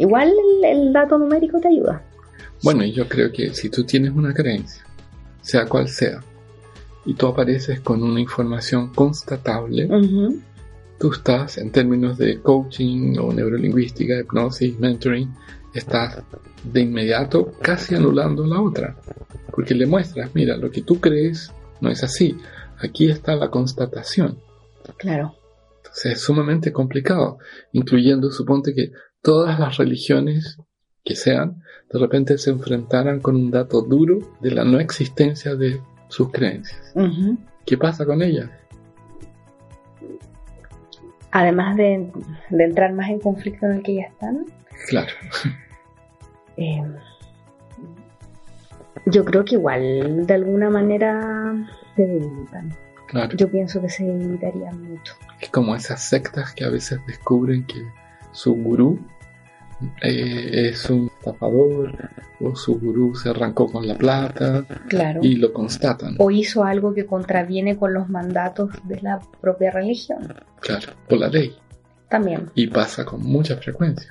igual 0.00 0.32
el, 0.64 0.92
dato 0.92 1.18
numérico 1.18 1.60
te 1.60 1.68
ayuda. 1.68 2.02
Bueno, 2.62 2.84
yo 2.84 3.06
creo 3.06 3.30
que 3.30 3.54
si 3.54 3.68
tú 3.68 3.84
tienes 3.84 4.12
una 4.12 4.34
creencia, 4.34 4.82
sea 5.40 5.66
cual 5.66 5.88
sea, 5.88 6.22
y 7.04 7.14
tú 7.14 7.26
apareces 7.26 7.80
con 7.80 8.02
una 8.02 8.20
información 8.20 8.92
constatable, 8.92 9.88
tú 10.98 11.12
estás 11.12 11.58
en 11.58 11.72
términos 11.72 12.18
de 12.18 12.40
coaching 12.40 13.16
o 13.18 13.32
neurolingüística, 13.32 14.18
hipnosis, 14.18 14.78
mentoring, 14.78 15.34
estás 15.74 16.22
de 16.62 16.80
inmediato 16.80 17.52
casi 17.60 17.94
anulando 17.94 18.46
la 18.46 18.60
otra, 18.60 18.96
porque 19.50 19.74
le 19.74 19.86
muestras, 19.86 20.30
mira, 20.34 20.56
lo 20.56 20.70
que 20.70 20.82
tú 20.82 21.00
crees 21.00 21.52
no 21.80 21.90
es 21.90 22.04
así, 22.04 22.36
aquí 22.78 23.10
está 23.10 23.34
la 23.36 23.50
constatación. 23.50 24.38
Claro. 24.98 25.34
Sea, 25.92 26.12
es 26.12 26.20
sumamente 26.20 26.72
complicado, 26.72 27.38
incluyendo, 27.72 28.30
suponte 28.30 28.74
que 28.74 28.92
todas 29.22 29.58
las 29.58 29.76
religiones 29.76 30.58
que 31.10 31.16
sean, 31.16 31.60
de 31.92 31.98
repente 31.98 32.38
se 32.38 32.50
enfrentaran 32.50 33.18
con 33.18 33.34
un 33.34 33.50
dato 33.50 33.82
duro 33.82 34.20
de 34.40 34.52
la 34.52 34.62
no 34.62 34.78
existencia 34.78 35.56
de 35.56 35.80
sus 36.06 36.30
creencias. 36.30 36.94
¿Qué 37.66 37.76
pasa 37.76 38.06
con 38.06 38.22
ellas? 38.22 38.48
Además 41.32 41.76
de, 41.76 42.12
entrar 42.50 42.92
más 42.92 43.10
en 43.10 43.18
conflicto 43.18 43.66
en 43.66 43.72
el 43.72 43.82
que 43.82 43.96
ya 43.96 44.02
están. 44.02 44.46
Claro. 44.88 45.10
Eh, 46.56 46.82
yo 49.06 49.24
creo 49.24 49.44
que 49.44 49.54
igual 49.54 50.26
de 50.26 50.34
alguna 50.34 50.68
manera 50.68 51.56
se 51.96 52.06
debilitan. 52.06 52.72
Claro. 53.08 53.36
Yo 53.36 53.50
pienso 53.50 53.80
que 53.80 53.88
se 53.88 54.04
debilitarían 54.04 54.80
mucho. 54.82 55.14
Es 55.40 55.48
como 55.48 55.74
esas 55.74 56.08
sectas 56.08 56.52
que 56.54 56.64
a 56.64 56.68
veces 56.68 57.00
descubren 57.06 57.64
que 57.64 57.82
su 58.32 58.54
gurú 58.54 59.00
eh, 60.02 60.70
es 60.70 60.90
un 60.90 61.10
estafador 61.18 61.92
o 62.40 62.54
su 62.56 62.78
gurú 62.78 63.14
se 63.14 63.30
arrancó 63.30 63.70
con 63.70 63.86
la 63.86 63.96
plata 63.96 64.64
claro. 64.88 65.20
y 65.22 65.36
lo 65.36 65.52
constatan. 65.52 66.16
O 66.18 66.30
hizo 66.30 66.64
algo 66.64 66.94
que 66.94 67.06
contraviene 67.06 67.76
con 67.76 67.94
los 67.94 68.08
mandatos 68.08 68.70
de 68.84 69.00
la 69.00 69.20
propia 69.40 69.70
religión. 69.70 70.34
Claro, 70.60 70.92
por 71.08 71.18
la 71.18 71.28
ley. 71.28 71.54
También. 72.08 72.50
Y 72.54 72.66
pasa 72.66 73.04
con 73.04 73.22
mucha 73.22 73.56
frecuencia. 73.56 74.10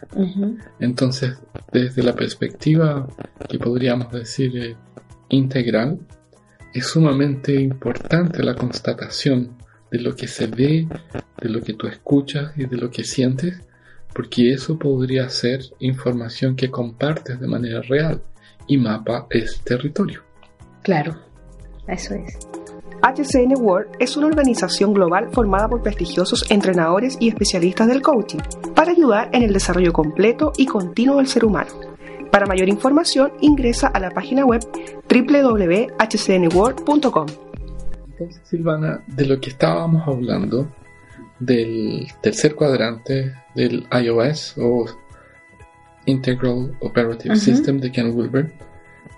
Entonces, 0.79 1.37
desde 1.71 2.01
la 2.01 2.13
perspectiva 2.13 3.07
que 3.49 3.59
podríamos 3.59 4.11
decir 4.11 4.57
eh, 4.57 4.75
integral, 5.27 5.99
es 6.73 6.87
sumamente 6.87 7.55
importante 7.55 8.41
la 8.41 8.55
constatación 8.55 9.57
de 9.91 9.99
lo 9.99 10.15
que 10.15 10.27
se 10.27 10.47
ve, 10.47 10.87
de 11.41 11.49
lo 11.49 11.61
que 11.61 11.73
tú 11.73 11.87
escuchas 11.87 12.53
y 12.55 12.65
de 12.65 12.77
lo 12.77 12.89
que 12.89 13.03
sientes 13.03 13.61
porque 14.13 14.53
eso 14.53 14.77
podría 14.77 15.29
ser 15.29 15.61
información 15.79 16.55
que 16.55 16.71
compartes 16.71 17.39
de 17.39 17.47
manera 17.47 17.81
real 17.81 18.21
y 18.67 18.77
mapa 18.77 19.27
es 19.29 19.61
territorio. 19.61 20.21
Claro, 20.83 21.15
eso 21.87 22.13
es. 22.13 22.37
HCN 23.01 23.53
World 23.61 23.91
es 23.99 24.17
una 24.17 24.27
organización 24.27 24.93
global 24.93 25.29
formada 25.31 25.69
por 25.69 25.81
prestigiosos 25.81 26.51
entrenadores 26.51 27.15
y 27.19 27.29
especialistas 27.29 27.87
del 27.87 28.01
coaching 28.01 28.39
para 28.75 28.91
ayudar 28.91 29.29
en 29.33 29.43
el 29.43 29.53
desarrollo 29.53 29.93
completo 29.93 30.51
y 30.57 30.65
continuo 30.65 31.15
del 31.17 31.27
ser 31.27 31.45
humano. 31.45 31.71
Para 32.31 32.45
mayor 32.45 32.67
información 32.69 33.31
ingresa 33.41 33.87
a 33.87 33.99
la 33.99 34.11
página 34.11 34.45
web 34.45 34.61
www.hcnworld.com. 35.09 37.25
Entonces, 38.11 38.41
Silvana, 38.43 39.03
de 39.07 39.25
lo 39.25 39.39
que 39.39 39.49
estábamos 39.49 40.07
hablando 40.07 40.71
del 41.39 42.07
tercer 42.21 42.55
cuadrante 42.55 43.33
del 43.55 43.87
iOS 43.91 44.55
o 44.57 44.85
Integral 46.05 46.75
Operative 46.81 47.35
System 47.35 47.79
de 47.79 47.91
Ken 47.91 48.15
Wilber, 48.15 48.51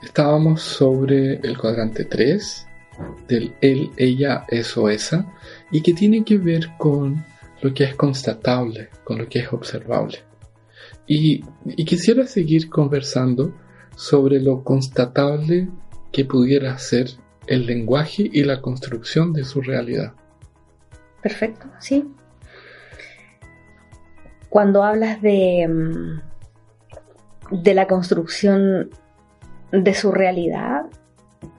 estábamos 0.03 0.61
sobre 0.61 1.35
el 1.35 1.57
cuadrante 1.57 2.05
3 2.05 2.67
del 3.27 3.53
él, 3.61 3.91
ella, 3.97 4.45
eso, 4.49 4.89
esa, 4.89 5.25
y 5.71 5.81
que 5.81 5.93
tiene 5.93 6.23
que 6.23 6.37
ver 6.37 6.69
con 6.77 7.23
lo 7.61 7.73
que 7.73 7.85
es 7.85 7.95
constatable, 7.95 8.89
con 9.03 9.17
lo 9.17 9.27
que 9.27 9.39
es 9.39 9.53
observable. 9.53 10.19
Y, 11.07 11.43
y 11.65 11.85
quisiera 11.85 12.25
seguir 12.27 12.69
conversando 12.69 13.53
sobre 13.95 14.39
lo 14.39 14.63
constatable 14.63 15.69
que 16.11 16.25
pudiera 16.25 16.77
ser 16.77 17.09
el 17.47 17.65
lenguaje 17.65 18.29
y 18.31 18.43
la 18.43 18.61
construcción 18.61 19.33
de 19.33 19.43
su 19.43 19.61
realidad. 19.61 20.13
Perfecto, 21.21 21.67
sí. 21.79 22.11
Cuando 24.49 24.83
hablas 24.83 25.21
de, 25.21 25.67
mm, 25.67 26.21
de 27.63 27.73
la 27.73 27.87
construcción 27.87 28.89
de 29.71 29.93
su 29.93 30.11
realidad, 30.11 30.85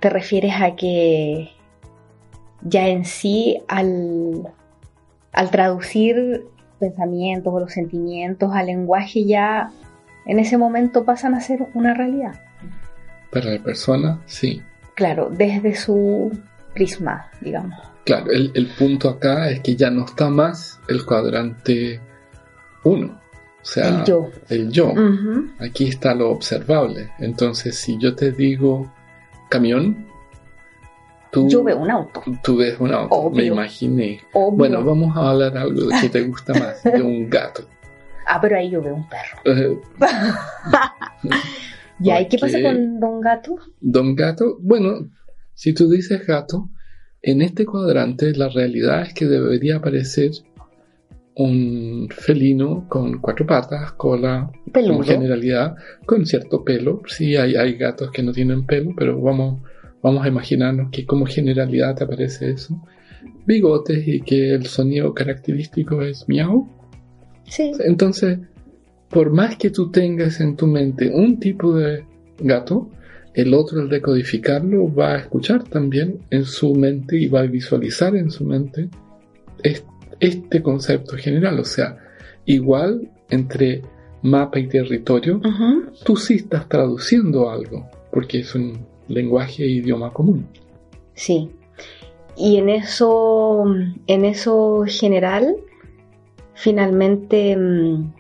te 0.01 0.11
refieres 0.11 0.55
a 0.61 0.77
que 0.77 1.51
ya 2.63 2.89
en 2.89 3.05
sí 3.05 3.63
al, 3.69 4.53
al 5.33 5.51
traducir 5.51 6.45
pensamientos 6.79 7.53
o 7.53 7.61
los 7.61 7.73
sentimientos 7.73 8.53
al 8.55 8.67
lenguaje 8.67 9.25
ya 9.25 9.71
en 10.27 10.39
ese 10.39 10.59
momento 10.59 11.05
pasan 11.05 11.35
a 11.35 11.41
ser 11.41 11.67
una 11.75 11.95
realidad. 11.95 12.41
Para 13.31 13.51
la 13.51 13.63
persona, 13.63 14.21
sí. 14.27 14.63
Claro, 14.95 15.31
desde 15.31 15.75
su 15.75 16.31
prisma, 16.75 17.31
digamos. 17.41 17.92
Claro, 18.05 18.33
el, 18.33 18.67
punto 18.79 19.09
acá 19.09 19.51
es 19.51 19.61
que 19.61 19.77
ya 19.77 19.91
no 19.91 20.05
está 20.05 20.29
más 20.29 20.81
el 20.89 21.05
cuadrante 21.05 22.01
1. 22.83 23.07
O 23.07 23.65
sea, 23.65 23.89
el 23.89 24.05
yo. 24.05 24.31
El 24.49 24.73
yo. 24.73 24.93
Aquí 25.61 25.87
está 25.87 26.15
lo 26.15 26.31
observable. 26.31 27.11
Entonces, 27.21 27.77
si 27.77 27.97
yo 27.99 28.17
te 28.17 28.33
digo 28.33 28.93
camión, 29.49 30.09
tú. 31.31 31.49
Yo 31.49 31.63
veo 31.63 31.79
un 31.79 31.93
auto. 31.93 32.25
Tú 32.43 32.57
ves 32.57 32.75
un 32.81 32.93
auto. 32.93 33.31
Me 33.31 33.45
imaginé. 33.45 34.21
Bueno, 34.53 34.85
vamos 34.85 35.17
a 35.17 35.31
hablar 35.31 35.57
algo 35.57 35.87
de 35.87 36.01
que 36.01 36.09
te 36.09 36.23
gusta 36.23 36.55
más, 36.55 36.83
de 36.83 37.03
un 37.03 37.29
gato. 37.29 37.65
Ah, 38.25 38.41
pero 38.41 38.57
ahí 38.57 38.71
yo 38.71 38.81
veo 38.81 38.95
un 38.95 39.09
perro. 39.09 39.37
¿Y 42.01 42.11
ahí 42.11 42.29
qué 42.29 42.39
pasa 42.39 42.63
con 42.63 43.01
Don 43.01 43.21
Gato? 43.21 43.57
Don 43.81 44.15
Gato, 44.15 44.59
bueno, 44.61 45.11
si 45.55 45.75
tú 45.75 45.91
dices 45.91 46.27
gato, 46.27 46.71
en 47.23 47.43
este 47.43 47.65
cuadrante 47.65 48.33
la 48.33 48.49
realidad 48.49 49.03
es 49.03 49.15
que 49.15 49.27
debería 49.27 49.77
aparecer 49.77 50.33
un 51.35 52.09
felino 52.11 52.87
con 52.89 53.21
cuatro 53.21 53.47
patas, 53.47 53.93
cola, 53.93 54.51
como 54.73 55.03
generalidad, 55.03 55.77
con 56.05 56.27
cierto 56.27 56.63
pelo. 56.65 57.03
Sí, 57.07 57.37
hay, 57.37 57.55
hay 57.55 57.75
gatos 57.75 58.11
que 58.11 58.23
no 58.23 58.33
tienen 58.33 58.67
pelo, 58.67 58.93
pero 58.97 59.21
vamos, 59.21 59.63
vamos 60.03 60.25
a 60.25 60.29
imaginarnos 60.29 60.91
que 60.91 61.07
como 61.07 61.25
generalidad 61.25 61.95
te 61.95 62.05
aparece 62.05 62.51
eso. 62.51 62.83
Bigotes 63.47 64.07
y 64.07 64.21
que 64.21 64.53
el 64.53 64.67
sonido 64.67 65.15
característico 65.15 66.03
es 66.03 66.29
miau. 66.29 66.69
Sí. 67.45 67.73
Entonces, 67.81 68.39
por 69.09 69.31
más 69.31 69.57
que 69.57 69.71
tú 69.71 69.91
tengas 69.91 70.41
en 70.41 70.57
tu 70.57 70.67
mente 70.67 71.11
un 71.15 71.39
tipo 71.39 71.75
de 71.75 72.05
gato, 72.41 72.91
el 73.35 73.55
otro, 73.55 73.81
al 73.81 73.89
decodificarlo, 73.89 74.93
va 74.95 75.15
a 75.15 75.19
escuchar 75.19 75.65
también 75.65 76.21
en 76.31 76.45
su 76.45 76.75
mente 76.75 77.17
y 77.17 77.29
va 77.29 77.41
a 77.41 77.47
visualizar 77.47 78.15
en 78.17 78.31
su 78.31 78.45
mente 78.45 78.89
este 80.21 80.63
concepto 80.63 81.17
general. 81.17 81.59
O 81.59 81.65
sea, 81.65 81.99
igual 82.45 83.11
entre 83.31 83.83
mapa 84.23 84.59
y 84.59 84.69
territorio, 84.69 85.41
tú 86.05 86.17
sí 86.17 86.35
estás 86.35 86.69
traduciendo 86.69 87.51
algo, 87.51 87.89
porque 88.13 88.41
es 88.41 88.55
un 88.55 88.87
lenguaje 89.09 89.65
e 89.65 89.69
idioma 89.69 90.13
común. 90.13 90.47
Sí. 91.15 91.51
Y 92.37 92.57
en 92.57 92.69
eso, 92.69 93.65
en 94.07 94.25
eso 94.25 94.85
general, 94.87 95.57
finalmente 96.55 97.57
mm, 97.57 98.13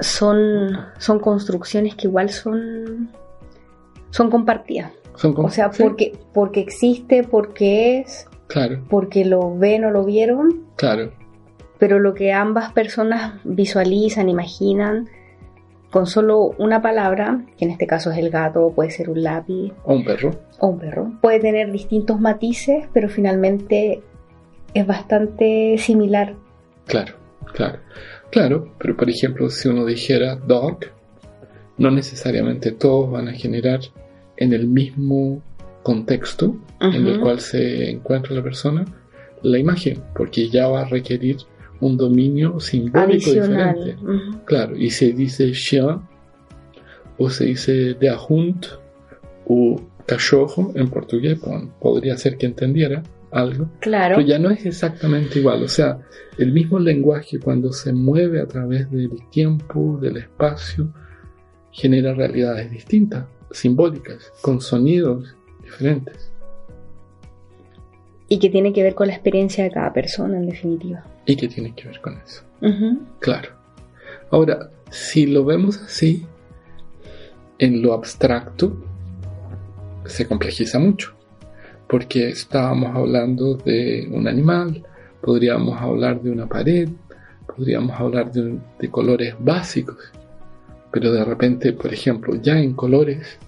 son, 0.00 0.78
son 0.98 1.18
construcciones 1.20 1.94
que 1.94 2.06
igual 2.06 2.30
son, 2.30 3.10
son 4.10 4.30
compartidas. 4.30 4.92
o 5.22 5.50
sea, 5.50 5.70
porque, 5.70 6.18
porque 6.32 6.60
existe, 6.60 7.22
porque 7.24 8.00
es, 8.00 8.28
claro. 8.46 8.82
porque 8.88 9.24
lo 9.24 9.56
ven 9.56 9.84
o 9.84 9.90
lo 9.90 10.04
vieron. 10.04 10.66
Claro. 10.76 11.12
Pero 11.78 11.98
lo 11.98 12.14
que 12.14 12.32
ambas 12.32 12.72
personas 12.72 13.34
visualizan, 13.44 14.28
imaginan, 14.28 15.08
con 15.90 16.06
solo 16.06 16.54
una 16.58 16.82
palabra, 16.82 17.44
que 17.56 17.64
en 17.64 17.70
este 17.70 17.86
caso 17.86 18.10
es 18.10 18.18
el 18.18 18.30
gato, 18.30 18.72
puede 18.74 18.90
ser 18.90 19.10
un 19.10 19.22
lápiz. 19.22 19.72
O 19.84 19.94
un 19.94 20.04
perro. 20.04 20.30
O 20.58 20.68
un 20.68 20.78
perro. 20.78 21.12
Puede 21.20 21.40
tener 21.40 21.70
distintos 21.70 22.20
matices, 22.20 22.86
pero 22.92 23.08
finalmente 23.08 24.02
es 24.74 24.86
bastante 24.86 25.76
similar. 25.78 26.34
Claro, 26.86 27.14
claro. 27.54 27.78
Claro, 28.30 28.74
pero 28.78 28.96
por 28.96 29.08
ejemplo, 29.08 29.48
si 29.50 29.68
uno 29.68 29.84
dijera 29.84 30.36
dog, 30.36 30.78
no 31.78 31.90
necesariamente 31.90 32.72
todos 32.72 33.10
van 33.10 33.28
a 33.28 33.32
generar 33.32 33.80
en 34.36 34.52
el 34.52 34.66
mismo 34.66 35.42
contexto 35.82 36.56
en 36.80 37.06
el 37.06 37.20
cual 37.20 37.40
se 37.40 37.90
encuentra 37.90 38.34
la 38.34 38.42
persona 38.42 38.84
la 39.42 39.58
imagen, 39.58 40.02
porque 40.14 40.48
ya 40.48 40.66
va 40.68 40.82
a 40.82 40.84
requerir 40.86 41.36
un 41.80 41.96
dominio 41.96 42.58
simbólico 42.58 43.32
diferente. 43.32 43.96
Claro, 44.44 44.76
y 44.76 44.90
se 44.90 45.12
dice 45.12 45.52
chien 45.52 46.00
o 47.18 47.30
se 47.30 47.46
dice 47.46 47.94
de 47.94 48.16
hund 48.28 48.66
o 49.46 49.80
cachorro 50.06 50.72
en 50.74 50.88
portugués, 50.88 51.38
podría 51.80 52.16
ser 52.16 52.36
que 52.36 52.46
entendiera 52.46 53.02
algo. 53.36 53.68
Claro. 53.80 54.16
Pero 54.16 54.26
ya 54.26 54.38
no 54.38 54.50
es 54.50 54.64
exactamente 54.66 55.38
igual. 55.38 55.62
O 55.62 55.68
sea, 55.68 55.98
el 56.38 56.52
mismo 56.52 56.78
lenguaje 56.78 57.38
cuando 57.38 57.72
se 57.72 57.92
mueve 57.92 58.40
a 58.40 58.46
través 58.46 58.90
del 58.90 59.10
tiempo, 59.30 59.98
del 60.00 60.16
espacio, 60.16 60.92
genera 61.70 62.14
realidades 62.14 62.70
distintas, 62.70 63.26
simbólicas, 63.50 64.32
con 64.40 64.60
sonidos 64.60 65.34
diferentes. 65.62 66.32
Y 68.28 68.38
que 68.38 68.50
tiene 68.50 68.72
que 68.72 68.82
ver 68.82 68.94
con 68.94 69.06
la 69.08 69.14
experiencia 69.14 69.64
de 69.64 69.70
cada 69.70 69.92
persona, 69.92 70.36
en 70.36 70.46
definitiva. 70.46 71.04
Y 71.26 71.36
que 71.36 71.48
tiene 71.48 71.74
que 71.74 71.88
ver 71.88 72.00
con 72.00 72.18
eso. 72.18 72.42
Claro. 73.20 73.50
Ahora, 74.30 74.70
si 74.90 75.26
lo 75.26 75.44
vemos 75.44 75.78
así, 75.78 76.26
en 77.58 77.82
lo 77.82 77.92
abstracto, 77.92 78.76
se 80.04 80.26
complejiza 80.26 80.78
mucho. 80.78 81.15
Porque 81.88 82.28
estábamos 82.28 82.96
hablando 82.96 83.54
de 83.54 84.08
un 84.10 84.26
animal, 84.26 84.84
podríamos 85.20 85.80
hablar 85.80 86.20
de 86.20 86.30
una 86.30 86.46
pared, 86.46 86.88
podríamos 87.54 87.98
hablar 87.98 88.32
de, 88.32 88.58
de 88.78 88.90
colores 88.90 89.34
básicos. 89.38 90.12
Pero 90.90 91.12
de 91.12 91.24
repente, 91.24 91.72
por 91.72 91.92
ejemplo, 91.92 92.34
ya 92.36 92.58
en 92.58 92.74
colores, 92.74 93.38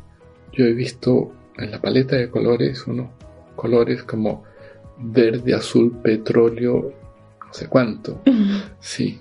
yo 0.53 0.65
he 0.65 0.73
visto 0.73 1.33
en 1.57 1.71
la 1.71 1.81
paleta 1.81 2.17
de 2.17 2.31
colores 2.31 2.87
unos 2.87 3.09
colores 3.57 4.03
como 4.05 4.45
verde, 4.99 5.55
azul, 5.55 5.93
petróleo, 6.03 6.93
no 7.47 7.53
sé 7.53 7.67
cuánto. 7.67 8.23
Sí. 8.81 9.19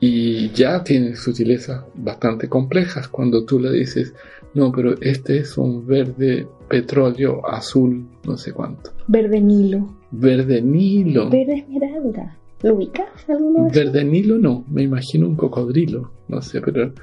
Y 0.00 0.50
ya 0.50 0.84
tiene 0.84 1.16
sutilezas 1.16 1.82
bastante 1.94 2.48
complejas 2.48 3.08
cuando 3.08 3.44
tú 3.44 3.58
le 3.58 3.70
dices, 3.70 4.12
no, 4.52 4.70
pero 4.70 4.94
este 5.00 5.38
es 5.38 5.56
un 5.56 5.86
verde 5.86 6.46
petróleo, 6.68 7.46
azul, 7.46 8.08
no 8.26 8.36
sé 8.36 8.52
cuánto. 8.52 8.92
Verde 9.06 9.40
Nilo. 9.40 9.96
Verde 10.10 10.62
Nilo. 10.62 11.28
Verde 11.30 11.58
Esmeralda. 11.58 12.36
¿Lo 12.62 12.74
ubicas 12.74 13.28
alguno 13.28 13.68
Verde 13.70 14.04
Nilo 14.04 14.38
no, 14.38 14.64
me 14.70 14.82
imagino 14.82 15.28
un 15.28 15.36
cocodrilo, 15.36 16.12
no 16.28 16.40
sé, 16.40 16.60
pero 16.60 16.94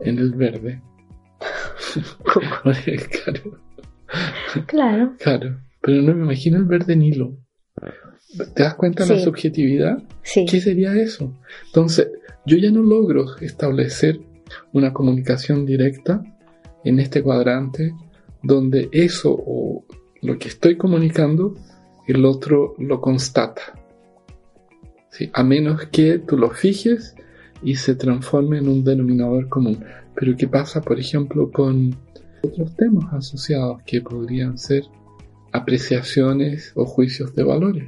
en 0.00 0.18
el 0.18 0.32
verde. 0.32 0.82
claro. 3.24 3.58
Claro. 4.66 5.12
Claro, 5.18 5.60
pero 5.80 6.02
no 6.02 6.14
me 6.14 6.24
imagino 6.24 6.58
el 6.58 6.64
verde 6.64 6.96
Nilo. 6.96 7.36
¿Te 8.54 8.62
das 8.62 8.74
cuenta 8.74 9.04
de 9.04 9.14
la 9.14 9.20
subjetividad? 9.20 10.02
Sí. 10.22 10.44
¿Qué 10.46 10.60
sería 10.60 10.94
eso? 10.94 11.32
Entonces, 11.66 12.08
yo 12.46 12.56
ya 12.56 12.70
no 12.70 12.82
logro 12.82 13.36
establecer 13.40 14.20
una 14.72 14.92
comunicación 14.92 15.64
directa 15.64 16.22
en 16.84 16.98
este 16.98 17.22
cuadrante 17.22 17.94
donde 18.44 18.88
eso 18.92 19.34
o 19.34 19.84
lo 20.22 20.38
que 20.38 20.48
estoy 20.48 20.76
comunicando, 20.76 21.54
el 22.06 22.24
otro 22.24 22.74
lo 22.78 23.00
constata. 23.00 23.62
¿Sí? 25.10 25.30
A 25.32 25.42
menos 25.42 25.86
que 25.86 26.18
tú 26.18 26.36
lo 26.36 26.50
fijes 26.50 27.14
y 27.62 27.76
se 27.76 27.94
transforme 27.94 28.58
en 28.58 28.68
un 28.68 28.84
denominador 28.84 29.48
común. 29.48 29.84
Pero 30.14 30.36
¿qué 30.36 30.48
pasa, 30.48 30.80
por 30.80 30.98
ejemplo, 30.98 31.50
con 31.50 31.96
otros 32.42 32.76
temas 32.76 33.12
asociados 33.12 33.82
que 33.84 34.00
podrían 34.00 34.58
ser 34.58 34.84
apreciaciones 35.52 36.72
o 36.74 36.84
juicios 36.84 37.34
de 37.34 37.44
valores? 37.44 37.84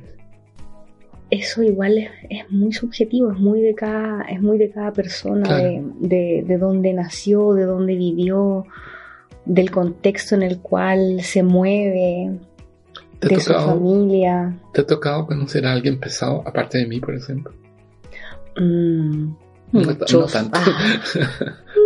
Eso 1.30 1.62
igual 1.64 1.98
es, 1.98 2.50
muy 2.50 2.72
subjetivo, 2.72 3.32
es 3.32 3.38
muy 3.38 3.60
de 3.60 3.74
cada, 3.74 4.22
es 4.22 4.40
muy 4.40 4.58
de 4.58 4.70
cada 4.70 4.92
persona, 4.92 5.58
de, 5.58 6.44
de, 6.46 6.58
dónde 6.58 6.92
nació, 6.92 7.52
de 7.54 7.64
dónde 7.64 7.96
vivió, 7.96 8.64
del 9.46 9.70
contexto 9.70 10.34
en 10.34 10.42
el 10.42 10.58
cual 10.58 11.22
se 11.22 11.42
mueve, 11.42 12.38
de 13.20 13.40
su 13.40 13.52
familia. 13.52 14.56
¿Te 14.72 14.82
ha 14.82 14.86
tocado 14.86 15.26
conocer 15.26 15.66
a 15.66 15.72
alguien 15.72 15.98
pesado, 15.98 16.42
aparte 16.46 16.78
de 16.78 16.86
mí, 16.86 17.00
por 17.00 17.14
ejemplo? 17.14 17.52
Mm, 18.58 19.32
no, 19.72 19.96
tanto. 20.26 20.50
Ah. 20.52 20.94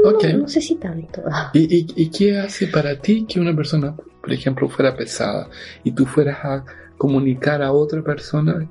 no, 0.35 0.49
sé 0.49 0.61
si 0.61 0.77
tanto. 0.77 1.23
¿Y, 1.53 1.87
¿Y, 2.03 2.11
qué 2.11 2.39
hace 2.39 2.67
para 2.67 2.97
ti 2.97 3.27
que 3.27 3.41
una 3.41 3.55
persona, 3.55 3.95
por 3.95 4.33
ejemplo, 4.33 4.69
fuera 4.69 4.97
pesada 4.97 5.49
y 5.85 5.93
tú 5.93 6.07
fueras 6.07 6.39
a 6.43 6.65
comunicar 6.97 7.63
a 7.63 7.73
otra 7.73 8.03
persona 8.03 8.69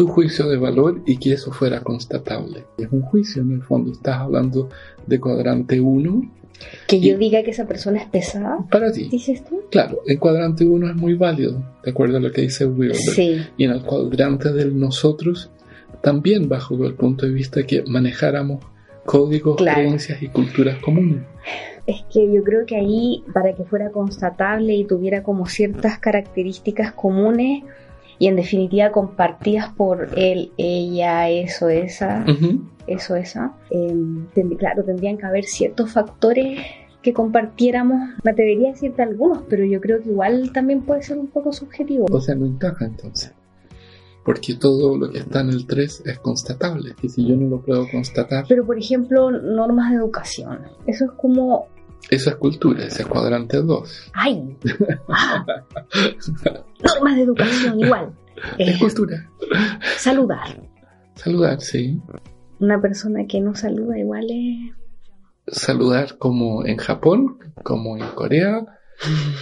tu 0.00 0.08
juicio 0.08 0.48
de 0.48 0.56
valor 0.56 1.02
y 1.04 1.18
que 1.18 1.34
eso 1.34 1.52
fuera 1.52 1.82
constatable? 1.82 2.64
Es 2.78 2.88
un 2.90 3.02
juicio, 3.02 3.42
en 3.42 3.52
el 3.52 3.62
fondo. 3.62 3.92
Estás 3.92 4.16
hablando 4.16 4.70
de 5.06 5.20
cuadrante 5.20 5.78
1. 5.78 6.30
Que 6.88 7.00
yo 7.00 7.18
diga 7.18 7.42
que 7.42 7.50
esa 7.50 7.66
persona 7.66 7.98
es 7.98 8.08
pesada. 8.08 8.64
Para 8.70 8.90
ti. 8.90 9.10
¿Dices 9.10 9.44
tú? 9.44 9.60
Claro, 9.70 10.00
el 10.06 10.18
cuadrante 10.18 10.64
1 10.64 10.88
es 10.88 10.96
muy 10.96 11.12
válido, 11.12 11.62
de 11.84 11.90
acuerdo 11.90 12.16
a 12.16 12.20
lo 12.20 12.32
que 12.32 12.40
dice 12.40 12.64
Wilber. 12.64 12.96
Sí. 12.96 13.42
Y 13.58 13.64
en 13.64 13.72
el 13.72 13.82
cuadrante 13.82 14.54
del 14.54 14.80
nosotros, 14.80 15.50
también 16.00 16.48
bajo 16.48 16.82
el 16.86 16.94
punto 16.94 17.26
de 17.26 17.32
vista 17.32 17.66
que 17.66 17.84
manejáramos 17.86 18.64
códigos, 19.04 19.58
creencias 19.58 20.22
y 20.22 20.28
culturas 20.28 20.78
comunes. 20.78 21.24
Es 21.86 22.04
que 22.10 22.32
yo 22.32 22.42
creo 22.42 22.64
que 22.64 22.76
ahí, 22.76 23.22
para 23.34 23.54
que 23.54 23.64
fuera 23.64 23.90
constatable 23.90 24.72
y 24.72 24.86
tuviera 24.86 25.22
como 25.22 25.44
ciertas 25.44 25.98
características 25.98 26.92
comunes 26.92 27.64
y 28.20 28.28
en 28.28 28.36
definitiva 28.36 28.92
compartidas 28.92 29.72
por 29.72 30.10
él, 30.14 30.52
ella, 30.58 31.28
eso, 31.30 31.70
esa, 31.70 32.24
eso, 32.86 33.16
esa, 33.16 33.54
em, 33.70 34.26
claro, 34.58 34.84
tendrían 34.84 35.16
que 35.16 35.24
haber 35.24 35.44
ciertos 35.44 35.90
factores 35.90 36.60
que 37.02 37.14
compartiéramos. 37.14 38.10
Me 38.22 38.32
atrevería 38.32 38.68
a 38.68 38.72
decirte 38.72 39.02
algunos, 39.02 39.42
pero 39.48 39.64
yo 39.64 39.80
creo 39.80 40.02
que 40.02 40.10
igual 40.10 40.52
también 40.52 40.82
puede 40.82 41.02
ser 41.02 41.18
un 41.18 41.28
poco 41.28 41.50
subjetivo. 41.50 42.06
O 42.12 42.20
sea, 42.20 42.34
no 42.34 42.44
encaja 42.44 42.84
entonces 42.84 43.32
porque 44.22 44.54
todo 44.54 44.98
lo 44.98 45.10
que 45.10 45.18
está 45.18 45.40
en 45.40 45.48
el 45.48 45.66
3 45.66 46.02
es 46.04 46.18
constatable, 46.18 46.94
y 47.02 47.08
si 47.08 47.26
yo 47.26 47.36
no 47.36 47.48
lo 47.48 47.62
puedo 47.62 47.90
constatar... 47.90 48.44
Pero 48.48 48.66
por 48.66 48.78
ejemplo, 48.78 49.30
normas 49.30 49.90
de 49.90 49.96
educación, 49.96 50.60
eso 50.86 51.06
es 51.06 51.10
como... 51.12 51.68
Eso 52.08 52.30
es 52.30 52.36
cultura, 52.36 52.84
ese 52.84 53.02
es 53.02 53.08
cuadrante 53.08 53.58
2. 53.58 54.10
¡Ay! 54.14 54.56
Ah. 55.08 55.44
normas 56.82 57.16
de 57.16 57.22
educación, 57.22 57.80
igual. 57.80 58.12
Es 58.58 58.76
eh, 58.76 58.78
cultura. 58.78 59.30
Saludar. 59.96 60.60
Saludar, 61.14 61.60
sí. 61.60 62.00
Una 62.58 62.80
persona 62.80 63.26
que 63.26 63.40
no 63.40 63.54
saluda 63.54 63.98
igual 63.98 64.26
es... 64.30 64.74
Saludar 65.46 66.16
como 66.18 66.64
en 66.64 66.76
Japón, 66.76 67.38
como 67.62 67.96
en 67.96 68.06
Corea, 68.14 68.64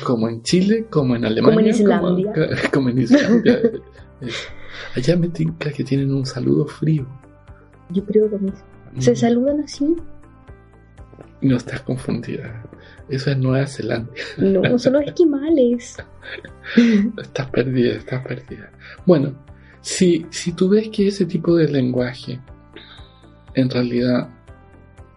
como 0.04 0.28
en 0.28 0.42
Chile, 0.42 0.86
como 0.88 1.16
en 1.16 1.24
Alemania. 1.24 1.54
Como 1.54 1.60
en 1.60 1.66
Islandia. 1.66 2.32
Como, 2.72 2.88
en 2.88 2.98
Islandia. 2.98 3.60
Allá 4.96 5.16
me 5.16 5.28
tinca 5.28 5.70
que 5.70 5.84
tienen 5.84 6.14
un 6.14 6.24
saludo 6.24 6.66
frío. 6.66 7.06
Yo 7.90 8.04
creo 8.04 8.28
lo 8.28 8.38
mismo. 8.38 8.60
¿Se 8.98 9.14
saludan 9.14 9.60
así? 9.60 9.96
No 11.40 11.56
estás 11.56 11.82
confundida. 11.82 12.64
Eso 13.08 13.30
es 13.30 13.38
Nueva 13.38 13.66
Zelanda. 13.66 14.10
No, 14.38 14.78
son 14.78 14.94
los 14.94 15.06
esquimales. 15.06 15.96
estás 17.22 17.50
perdida, 17.50 17.94
estás 17.94 18.26
perdida. 18.26 18.70
Bueno, 19.06 19.34
si, 19.80 20.26
si 20.30 20.52
tú 20.52 20.68
ves 20.68 20.88
que 20.88 21.08
ese 21.08 21.24
tipo 21.24 21.56
de 21.56 21.68
lenguaje 21.68 22.40
en 23.54 23.70
realidad 23.70 24.28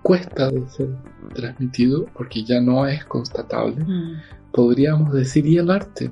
cuesta 0.04 0.50
de 0.50 0.68
ser 0.70 0.90
transmitido 1.34 2.06
porque 2.14 2.44
ya 2.44 2.62
no 2.62 2.86
es 2.86 3.04
constatable, 3.06 3.84
mm. 3.84 4.22
podríamos 4.52 5.14
decir, 5.14 5.46
¿y 5.46 5.58
el 5.58 5.72
arte? 5.72 6.12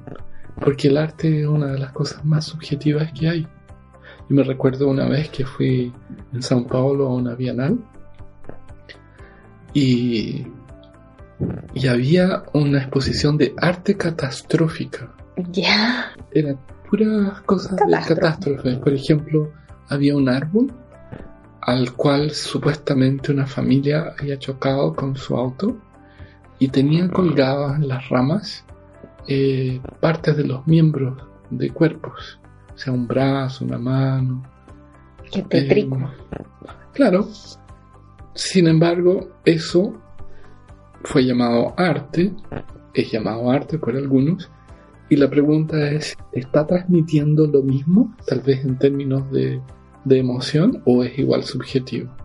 Porque 0.60 0.88
el 0.88 0.98
arte 0.98 1.42
es 1.42 1.48
una 1.48 1.68
de 1.68 1.80
las 1.80 1.92
cosas 1.92 2.26
más 2.26 2.46
subjetivas 2.46 3.12
que 3.14 3.30
hay. 3.30 3.44
Yo 4.30 4.36
me 4.36 4.44
recuerdo 4.44 4.88
una 4.88 5.08
vez 5.08 5.30
que 5.30 5.46
fui 5.46 5.94
en 6.34 6.42
Sao 6.42 6.66
Paulo 6.68 7.08
a 7.08 7.16
una 7.16 7.36
bienal 7.36 7.80
y, 9.74 10.48
y 11.74 11.88
había 11.88 12.44
una 12.54 12.80
exposición 12.80 13.38
de 13.38 13.54
arte 13.58 13.96
catastrófica. 13.96 15.14
Ya. 15.52 16.12
Eran 16.32 16.60
puras 16.90 17.42
cosas 17.42 17.78
de 17.78 17.98
catástrofe. 18.08 18.78
Por 18.78 18.94
ejemplo, 18.94 19.52
había 19.88 20.16
un 20.16 20.30
árbol 20.30 20.72
al 21.62 21.94
cual 21.94 22.32
supuestamente 22.32 23.32
una 23.32 23.46
familia 23.46 24.16
había 24.20 24.40
chocado 24.40 24.96
con 24.96 25.16
su 25.16 25.36
auto 25.36 25.78
y 26.58 26.70
tenían 26.70 27.10
colgadas 27.10 27.76
en 27.76 27.88
las 27.88 28.10
ramas 28.10 28.66
eh, 29.28 29.80
partes 30.00 30.36
de 30.38 30.46
los 30.46 30.66
miembros 30.68 31.22
de 31.50 31.70
cuerpos, 31.70 32.40
o 32.74 32.78
sea, 32.78 32.94
un 32.94 33.08
brazo, 33.08 33.66
una 33.66 33.78
mano. 33.78 34.44
Qué. 35.32 35.46
Eh, 35.52 35.90
claro. 36.94 37.28
Sin 38.40 38.68
embargo, 38.68 39.28
eso 39.44 40.02
fue 41.04 41.26
llamado 41.26 41.74
arte, 41.76 42.32
es 42.94 43.12
llamado 43.12 43.52
arte 43.52 43.78
por 43.78 43.98
algunos, 43.98 44.50
y 45.10 45.18
la 45.18 45.30
pregunta 45.30 45.92
es, 45.92 46.16
¿está 46.32 46.66
transmitiendo 46.66 47.48
lo 47.48 47.62
mismo, 47.62 48.16
tal 48.26 48.40
vez 48.40 48.64
en 48.64 48.80
términos 48.80 49.30
de, 49.30 49.60
de 50.06 50.20
emoción, 50.20 50.82
o 50.86 51.04
es 51.04 51.20
igual 51.20 51.44
subjetivo? 51.44 52.16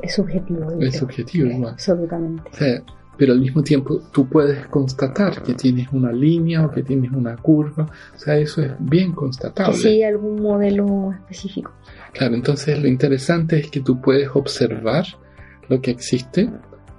Es 0.00 0.14
subjetivo. 0.14 0.70
Es 0.78 0.96
subjetivo, 0.96 1.48
igual. 1.48 1.72
Absolutamente. 1.72 2.48
O 2.52 2.54
sea, 2.54 2.82
pero 3.16 3.32
al 3.32 3.40
mismo 3.40 3.60
tiempo 3.60 4.00
tú 4.12 4.28
puedes 4.28 4.64
constatar 4.68 5.42
que 5.42 5.54
tienes 5.54 5.88
una 5.92 6.12
línea 6.12 6.64
o 6.64 6.70
que 6.70 6.84
tienes 6.84 7.10
una 7.10 7.36
curva, 7.36 7.90
o 8.14 8.18
sea, 8.18 8.38
eso 8.38 8.62
es 8.62 8.70
bien 8.78 9.10
constatable. 9.10 9.72
Que 9.72 9.78
sí, 9.80 10.02
algún 10.04 10.40
modelo 10.40 11.12
específico. 11.14 11.72
Claro, 12.12 12.36
entonces 12.36 12.80
lo 12.80 12.86
interesante 12.86 13.58
es 13.58 13.68
que 13.72 13.80
tú 13.80 14.00
puedes 14.00 14.28
observar 14.32 15.04
lo 15.68 15.80
que 15.80 15.90
existe, 15.90 16.50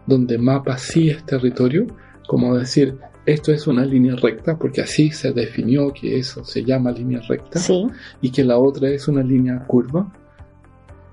donde 0.05 0.37
mapa 0.37 0.77
sí 0.77 1.09
es 1.09 1.25
territorio, 1.25 1.87
como 2.27 2.55
decir, 2.57 2.97
esto 3.25 3.51
es 3.51 3.67
una 3.67 3.85
línea 3.85 4.15
recta, 4.15 4.57
porque 4.57 4.81
así 4.81 5.11
se 5.11 5.31
definió 5.33 5.93
que 5.93 6.17
eso 6.17 6.43
se 6.43 6.63
llama 6.63 6.91
línea 6.91 7.21
recta, 7.27 7.59
Sí, 7.59 7.87
y 8.21 8.31
que 8.31 8.43
la 8.43 8.57
otra 8.57 8.89
es 8.89 9.07
una 9.07 9.23
línea 9.23 9.65
curva. 9.67 10.11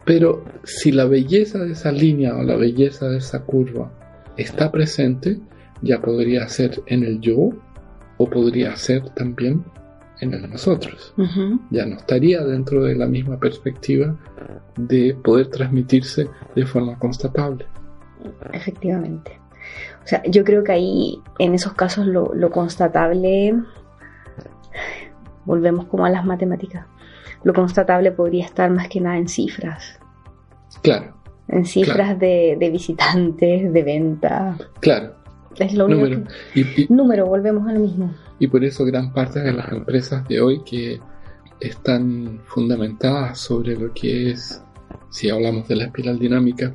Pero 0.04 0.44
si 0.62 0.92
la 0.92 1.04
belleza 1.04 1.58
de 1.58 1.72
esa 1.72 1.90
línea 1.90 2.36
o 2.36 2.42
la 2.42 2.56
belleza 2.56 3.08
de 3.08 3.18
esa 3.18 3.42
curva 3.42 3.92
está 4.36 4.70
presente, 4.70 5.40
ya 5.82 6.00
podría 6.00 6.48
ser 6.48 6.82
en 6.86 7.02
el 7.02 7.20
yo 7.20 7.50
o 8.16 8.30
podría 8.30 8.76
ser 8.76 9.08
también 9.10 9.64
en 10.20 10.32
el 10.34 10.48
nosotros. 10.50 11.14
Ya 11.70 11.84
no 11.86 11.96
estaría 11.96 12.42
dentro 12.44 12.82
de 12.84 12.94
la 12.94 13.06
misma 13.06 13.38
perspectiva 13.38 14.16
de 14.76 15.14
poder 15.22 15.48
transmitirse 15.48 16.28
de 16.54 16.66
forma 16.66 16.98
constatable. 16.98 17.66
efectivamente. 18.52 19.38
O 20.04 20.06
sea, 20.08 20.22
yo 20.24 20.44
creo 20.44 20.62
que 20.62 20.72
ahí, 20.72 21.20
en 21.40 21.54
esos 21.54 21.72
casos, 21.74 22.06
lo, 22.06 22.32
lo 22.34 22.50
constatable, 22.50 23.54
volvemos 25.44 25.86
como 25.86 26.06
a 26.06 26.10
las 26.10 26.24
matemáticas, 26.24 26.86
lo 27.42 27.52
constatable 27.52 28.12
podría 28.12 28.44
estar 28.44 28.70
más 28.70 28.88
que 28.88 29.00
nada 29.00 29.16
en 29.18 29.28
cifras, 29.28 29.98
Claro, 30.82 31.16
en 31.48 31.64
cifras 31.64 32.18
de, 32.18 32.56
de 32.58 32.70
visitantes, 32.70 33.72
de 33.72 33.82
venta. 33.82 34.56
claro. 34.80 35.15
Es 35.58 35.74
lo 35.74 35.86
único 35.86 36.02
Número. 36.02 36.24
que- 36.54 36.60
Y, 36.60 36.82
y- 36.82 36.86
Número, 36.90 37.26
volvemos 37.26 37.66
a 37.68 37.72
lo 37.72 37.80
mismo. 37.80 38.14
y 38.38 38.46
por 38.48 38.64
eso 38.64 38.84
gran 38.84 39.12
parte 39.12 39.40
de 39.40 39.52
las 39.52 39.70
empresas 39.72 40.26
de 40.28 40.40
hoy 40.40 40.62
que 40.64 41.00
están 41.60 42.40
fundamentadas 42.46 43.38
sobre 43.38 43.76
lo 43.76 43.92
que 43.94 44.30
es, 44.30 44.62
si 45.10 45.30
hablamos 45.30 45.66
de 45.68 45.76
la 45.76 45.84
espiral 45.84 46.18
dinámica, 46.18 46.74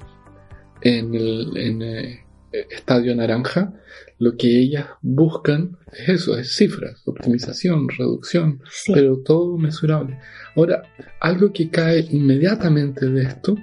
en 0.82 1.14
el 1.14 1.56
en, 1.58 1.82
eh, 1.84 2.26
estadio 2.72 3.16
naranja, 3.16 3.72
lo 4.18 4.36
que 4.36 4.48
ellas 4.60 4.88
buscan 5.02 5.78
es 5.94 6.10
eso, 6.10 6.38
es 6.38 6.56
cifras, 6.56 7.02
optimización, 7.06 7.88
reducción, 7.90 8.62
Sí. 8.72 8.92
pero 8.94 9.18
todo 9.20 9.58
mesurable. 9.58 10.18
Ahora, 10.56 10.82
algo 11.22 11.54
que 11.54 11.70
cae 11.70 12.08
inmediatamente 12.10 13.06
de 13.08 13.22
esto 13.24 13.56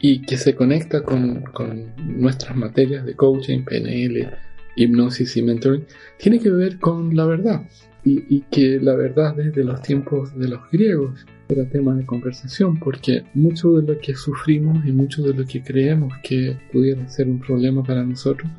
y 0.00 0.22
que 0.22 0.36
se 0.36 0.54
conecta 0.54 1.02
con, 1.02 1.42
con 1.52 1.92
nuestras 1.98 2.56
materias 2.56 3.04
de 3.04 3.14
coaching, 3.16 3.64
PNL, 3.64 4.30
hipnosis 4.76 5.36
y 5.36 5.42
mentoring, 5.42 5.84
tiene 6.18 6.38
que 6.40 6.50
ver 6.50 6.78
con 6.78 7.14
la 7.16 7.26
verdad. 7.26 7.62
Y, 8.04 8.24
y 8.34 8.40
que 8.50 8.80
la 8.80 8.94
verdad 8.96 9.34
desde 9.36 9.62
los 9.62 9.80
tiempos 9.80 10.36
de 10.36 10.48
los 10.48 10.60
griegos 10.72 11.24
era 11.48 11.68
tema 11.68 11.94
de 11.94 12.04
conversación, 12.04 12.78
porque 12.80 13.22
mucho 13.34 13.72
de 13.74 13.92
lo 13.94 13.98
que 14.00 14.14
sufrimos 14.14 14.84
y 14.84 14.92
mucho 14.92 15.22
de 15.22 15.34
lo 15.34 15.46
que 15.46 15.62
creemos 15.62 16.12
que 16.22 16.56
pudiera 16.72 17.06
ser 17.08 17.28
un 17.28 17.38
problema 17.38 17.82
para 17.82 18.02
nosotros 18.02 18.50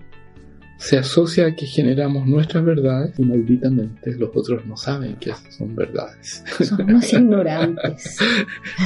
se 0.78 0.98
asocia 0.98 1.46
a 1.48 1.56
que 1.56 1.66
generamos 1.66 2.28
nuestras 2.28 2.66
verdades 2.66 3.18
y 3.18 3.24
malditamente 3.24 4.16
los 4.18 4.32
otros 4.36 4.66
no 4.66 4.76
saben 4.76 5.16
que 5.16 5.30
esas 5.30 5.56
son 5.56 5.74
verdades. 5.76 6.44
Son 6.60 6.82
unos 6.82 7.14
ignorantes. 7.14 8.18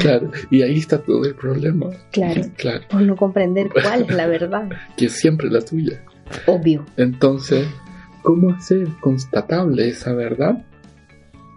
claro, 0.01 0.29
y 0.51 0.61
ahí 0.61 0.77
está 0.77 0.99
todo 0.99 1.25
el 1.25 1.33
problema. 1.33 1.87
Claro. 2.11 2.41
Claro, 2.55 2.83
Por 2.89 3.01
no 3.01 3.15
comprender 3.15 3.69
cuál 3.69 4.01
es 4.03 4.15
la 4.15 4.27
verdad. 4.27 4.69
que 4.95 5.05
es 5.05 5.13
siempre 5.13 5.49
la 5.49 5.61
tuya. 5.61 6.03
Obvio. 6.45 6.85
Entonces, 6.97 7.67
¿cómo 8.23 8.51
hacer 8.51 8.87
constatable 8.99 9.87
esa 9.89 10.13
verdad? 10.13 10.63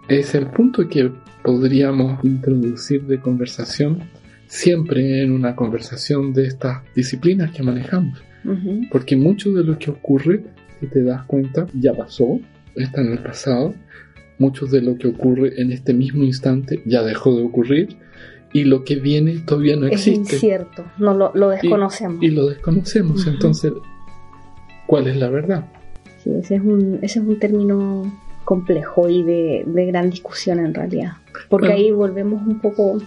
Es 0.07 0.35
el 0.35 0.47
punto 0.47 0.87
que 0.87 1.11
podríamos 1.43 2.23
introducir 2.23 3.03
de 3.03 3.19
conversación 3.19 4.03
siempre 4.47 5.21
en 5.23 5.31
una 5.31 5.55
conversación 5.55 6.33
de 6.33 6.45
estas 6.47 6.81
disciplinas 6.95 7.51
que 7.51 7.63
manejamos. 7.63 8.19
Porque 8.91 9.15
mucho 9.15 9.53
de 9.53 9.63
lo 9.63 9.77
que 9.77 9.91
ocurre, 9.91 10.43
si 10.79 10.87
te 10.87 11.03
das 11.03 11.23
cuenta, 11.25 11.67
ya 11.73 11.93
pasó, 11.93 12.39
está 12.75 13.01
en 13.01 13.11
el 13.13 13.19
pasado. 13.19 13.73
Mucho 14.39 14.65
de 14.65 14.81
lo 14.81 14.97
que 14.97 15.07
ocurre 15.07 15.61
en 15.61 15.71
este 15.71 15.93
mismo 15.93 16.23
instante 16.23 16.81
ya 16.85 17.03
dejó 17.03 17.35
de 17.35 17.43
ocurrir. 17.43 17.97
Y 18.51 18.63
lo 18.65 18.83
que 18.83 18.95
viene 18.95 19.37
todavía 19.45 19.75
no 19.77 19.85
Es 19.85 19.93
existe. 19.93 20.35
incierto. 20.35 20.83
No 20.97 21.13
lo, 21.13 21.31
lo 21.35 21.49
desconocemos. 21.49 22.21
Y 22.21 22.29
lo 22.31 22.47
desconocemos. 22.47 23.25
Entonces, 23.27 23.71
¿cuál 24.91 25.07
es 25.07 25.15
la 25.15 25.29
verdad? 25.29 25.65
Sí, 26.21 26.31
ese 26.37 26.55
es 26.55 26.61
un, 26.61 26.99
ese 27.01 27.19
es 27.19 27.25
un 27.25 27.39
término 27.39 28.03
complejo 28.43 29.07
y 29.09 29.23
de, 29.23 29.63
de 29.65 29.85
gran 29.85 30.09
discusión 30.09 30.59
en 30.59 30.73
realidad. 30.73 31.13
Porque 31.49 31.67
Bueno. 31.67 31.81
ahí 31.81 31.91
volvemos 31.91 32.45
un 32.45 32.59
poco. 32.59 32.97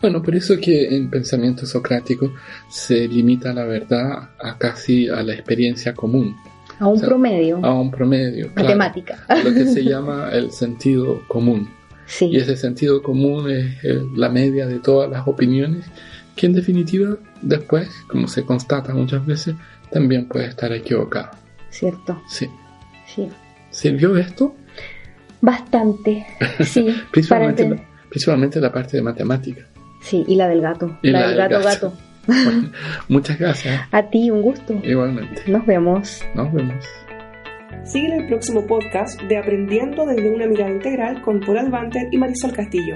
Bueno, 0.00 0.22
por 0.22 0.36
eso 0.36 0.54
que 0.60 0.94
en 0.96 1.10
pensamiento 1.10 1.66
socrático 1.66 2.32
se 2.68 3.08
limita 3.08 3.52
la 3.52 3.64
verdad 3.64 4.30
a 4.40 4.56
casi 4.56 5.08
a 5.08 5.20
la 5.24 5.32
experiencia 5.34 5.94
común, 5.94 6.36
a 6.78 6.86
un 6.86 6.94
O 6.96 6.98
sea, 7.00 7.08
promedio. 7.08 7.58
a 7.64 7.74
un 7.80 7.90
promedio, 7.90 8.46
claro, 8.54 8.68
matemática. 8.68 9.24
a 9.28 9.36
lo 9.42 9.52
que 9.52 9.66
se 9.66 9.82
llama 9.90 10.30
el 10.32 10.52
sentido 10.52 11.22
común. 11.26 11.68
Sí. 12.06 12.26
Y 12.26 12.36
ese 12.36 12.56
sentido 12.56 13.02
común 13.02 13.50
es 13.50 13.82
eh, 13.84 14.00
la 14.14 14.28
media 14.28 14.66
de 14.68 14.78
todas 14.78 15.10
las 15.10 15.26
opiniones, 15.26 15.84
que 16.36 16.46
en 16.46 16.52
definitiva 16.52 17.16
después, 17.42 17.88
como 18.06 18.28
se 18.28 18.44
constata 18.44 18.94
muchas 18.94 19.26
veces, 19.26 19.56
también 19.92 20.26
puede 20.28 20.46
estar 20.46 20.72
equivocado. 20.72 21.30
Cierto. 21.70 22.20
Sí. 22.28 22.48
Sí. 23.06 23.28
¿Sirvió 23.70 24.16
esto? 24.16 24.54
Bastante. 25.40 26.26
Sí. 26.64 26.94
Principalmente, 27.10 27.68
la, 27.68 27.76
principalmente 28.08 28.60
la 28.60 28.72
parte 28.72 28.96
de 28.96 29.02
matemática. 29.02 29.62
sí, 30.00 30.24
y 30.26 30.36
la 30.36 30.48
del 30.48 30.60
gato. 30.60 30.98
Y 31.02 31.10
la, 31.10 31.20
la 31.20 31.26
del 31.28 31.36
del 31.36 31.48
gato, 31.48 31.64
gato. 31.64 31.90
gato. 31.90 32.02
Bueno, 32.44 32.70
muchas 33.08 33.38
gracias. 33.38 33.80
A 33.90 34.02
ti, 34.08 34.30
un 34.30 34.42
gusto. 34.42 34.78
Igualmente. 34.84 35.42
Nos 35.50 35.66
vemos. 35.66 36.22
Nos 36.34 36.52
vemos. 36.52 36.84
Sigue 37.84 38.14
el 38.16 38.26
próximo 38.28 38.64
podcast 38.66 39.20
de 39.22 39.38
Aprendiendo 39.38 40.06
desde 40.06 40.30
una 40.30 40.46
mirada 40.46 40.70
integral 40.70 41.20
con 41.22 41.40
Paul 41.40 41.58
Albanter 41.58 42.06
y 42.12 42.16
Marisol 42.18 42.52
Castillo. 42.52 42.94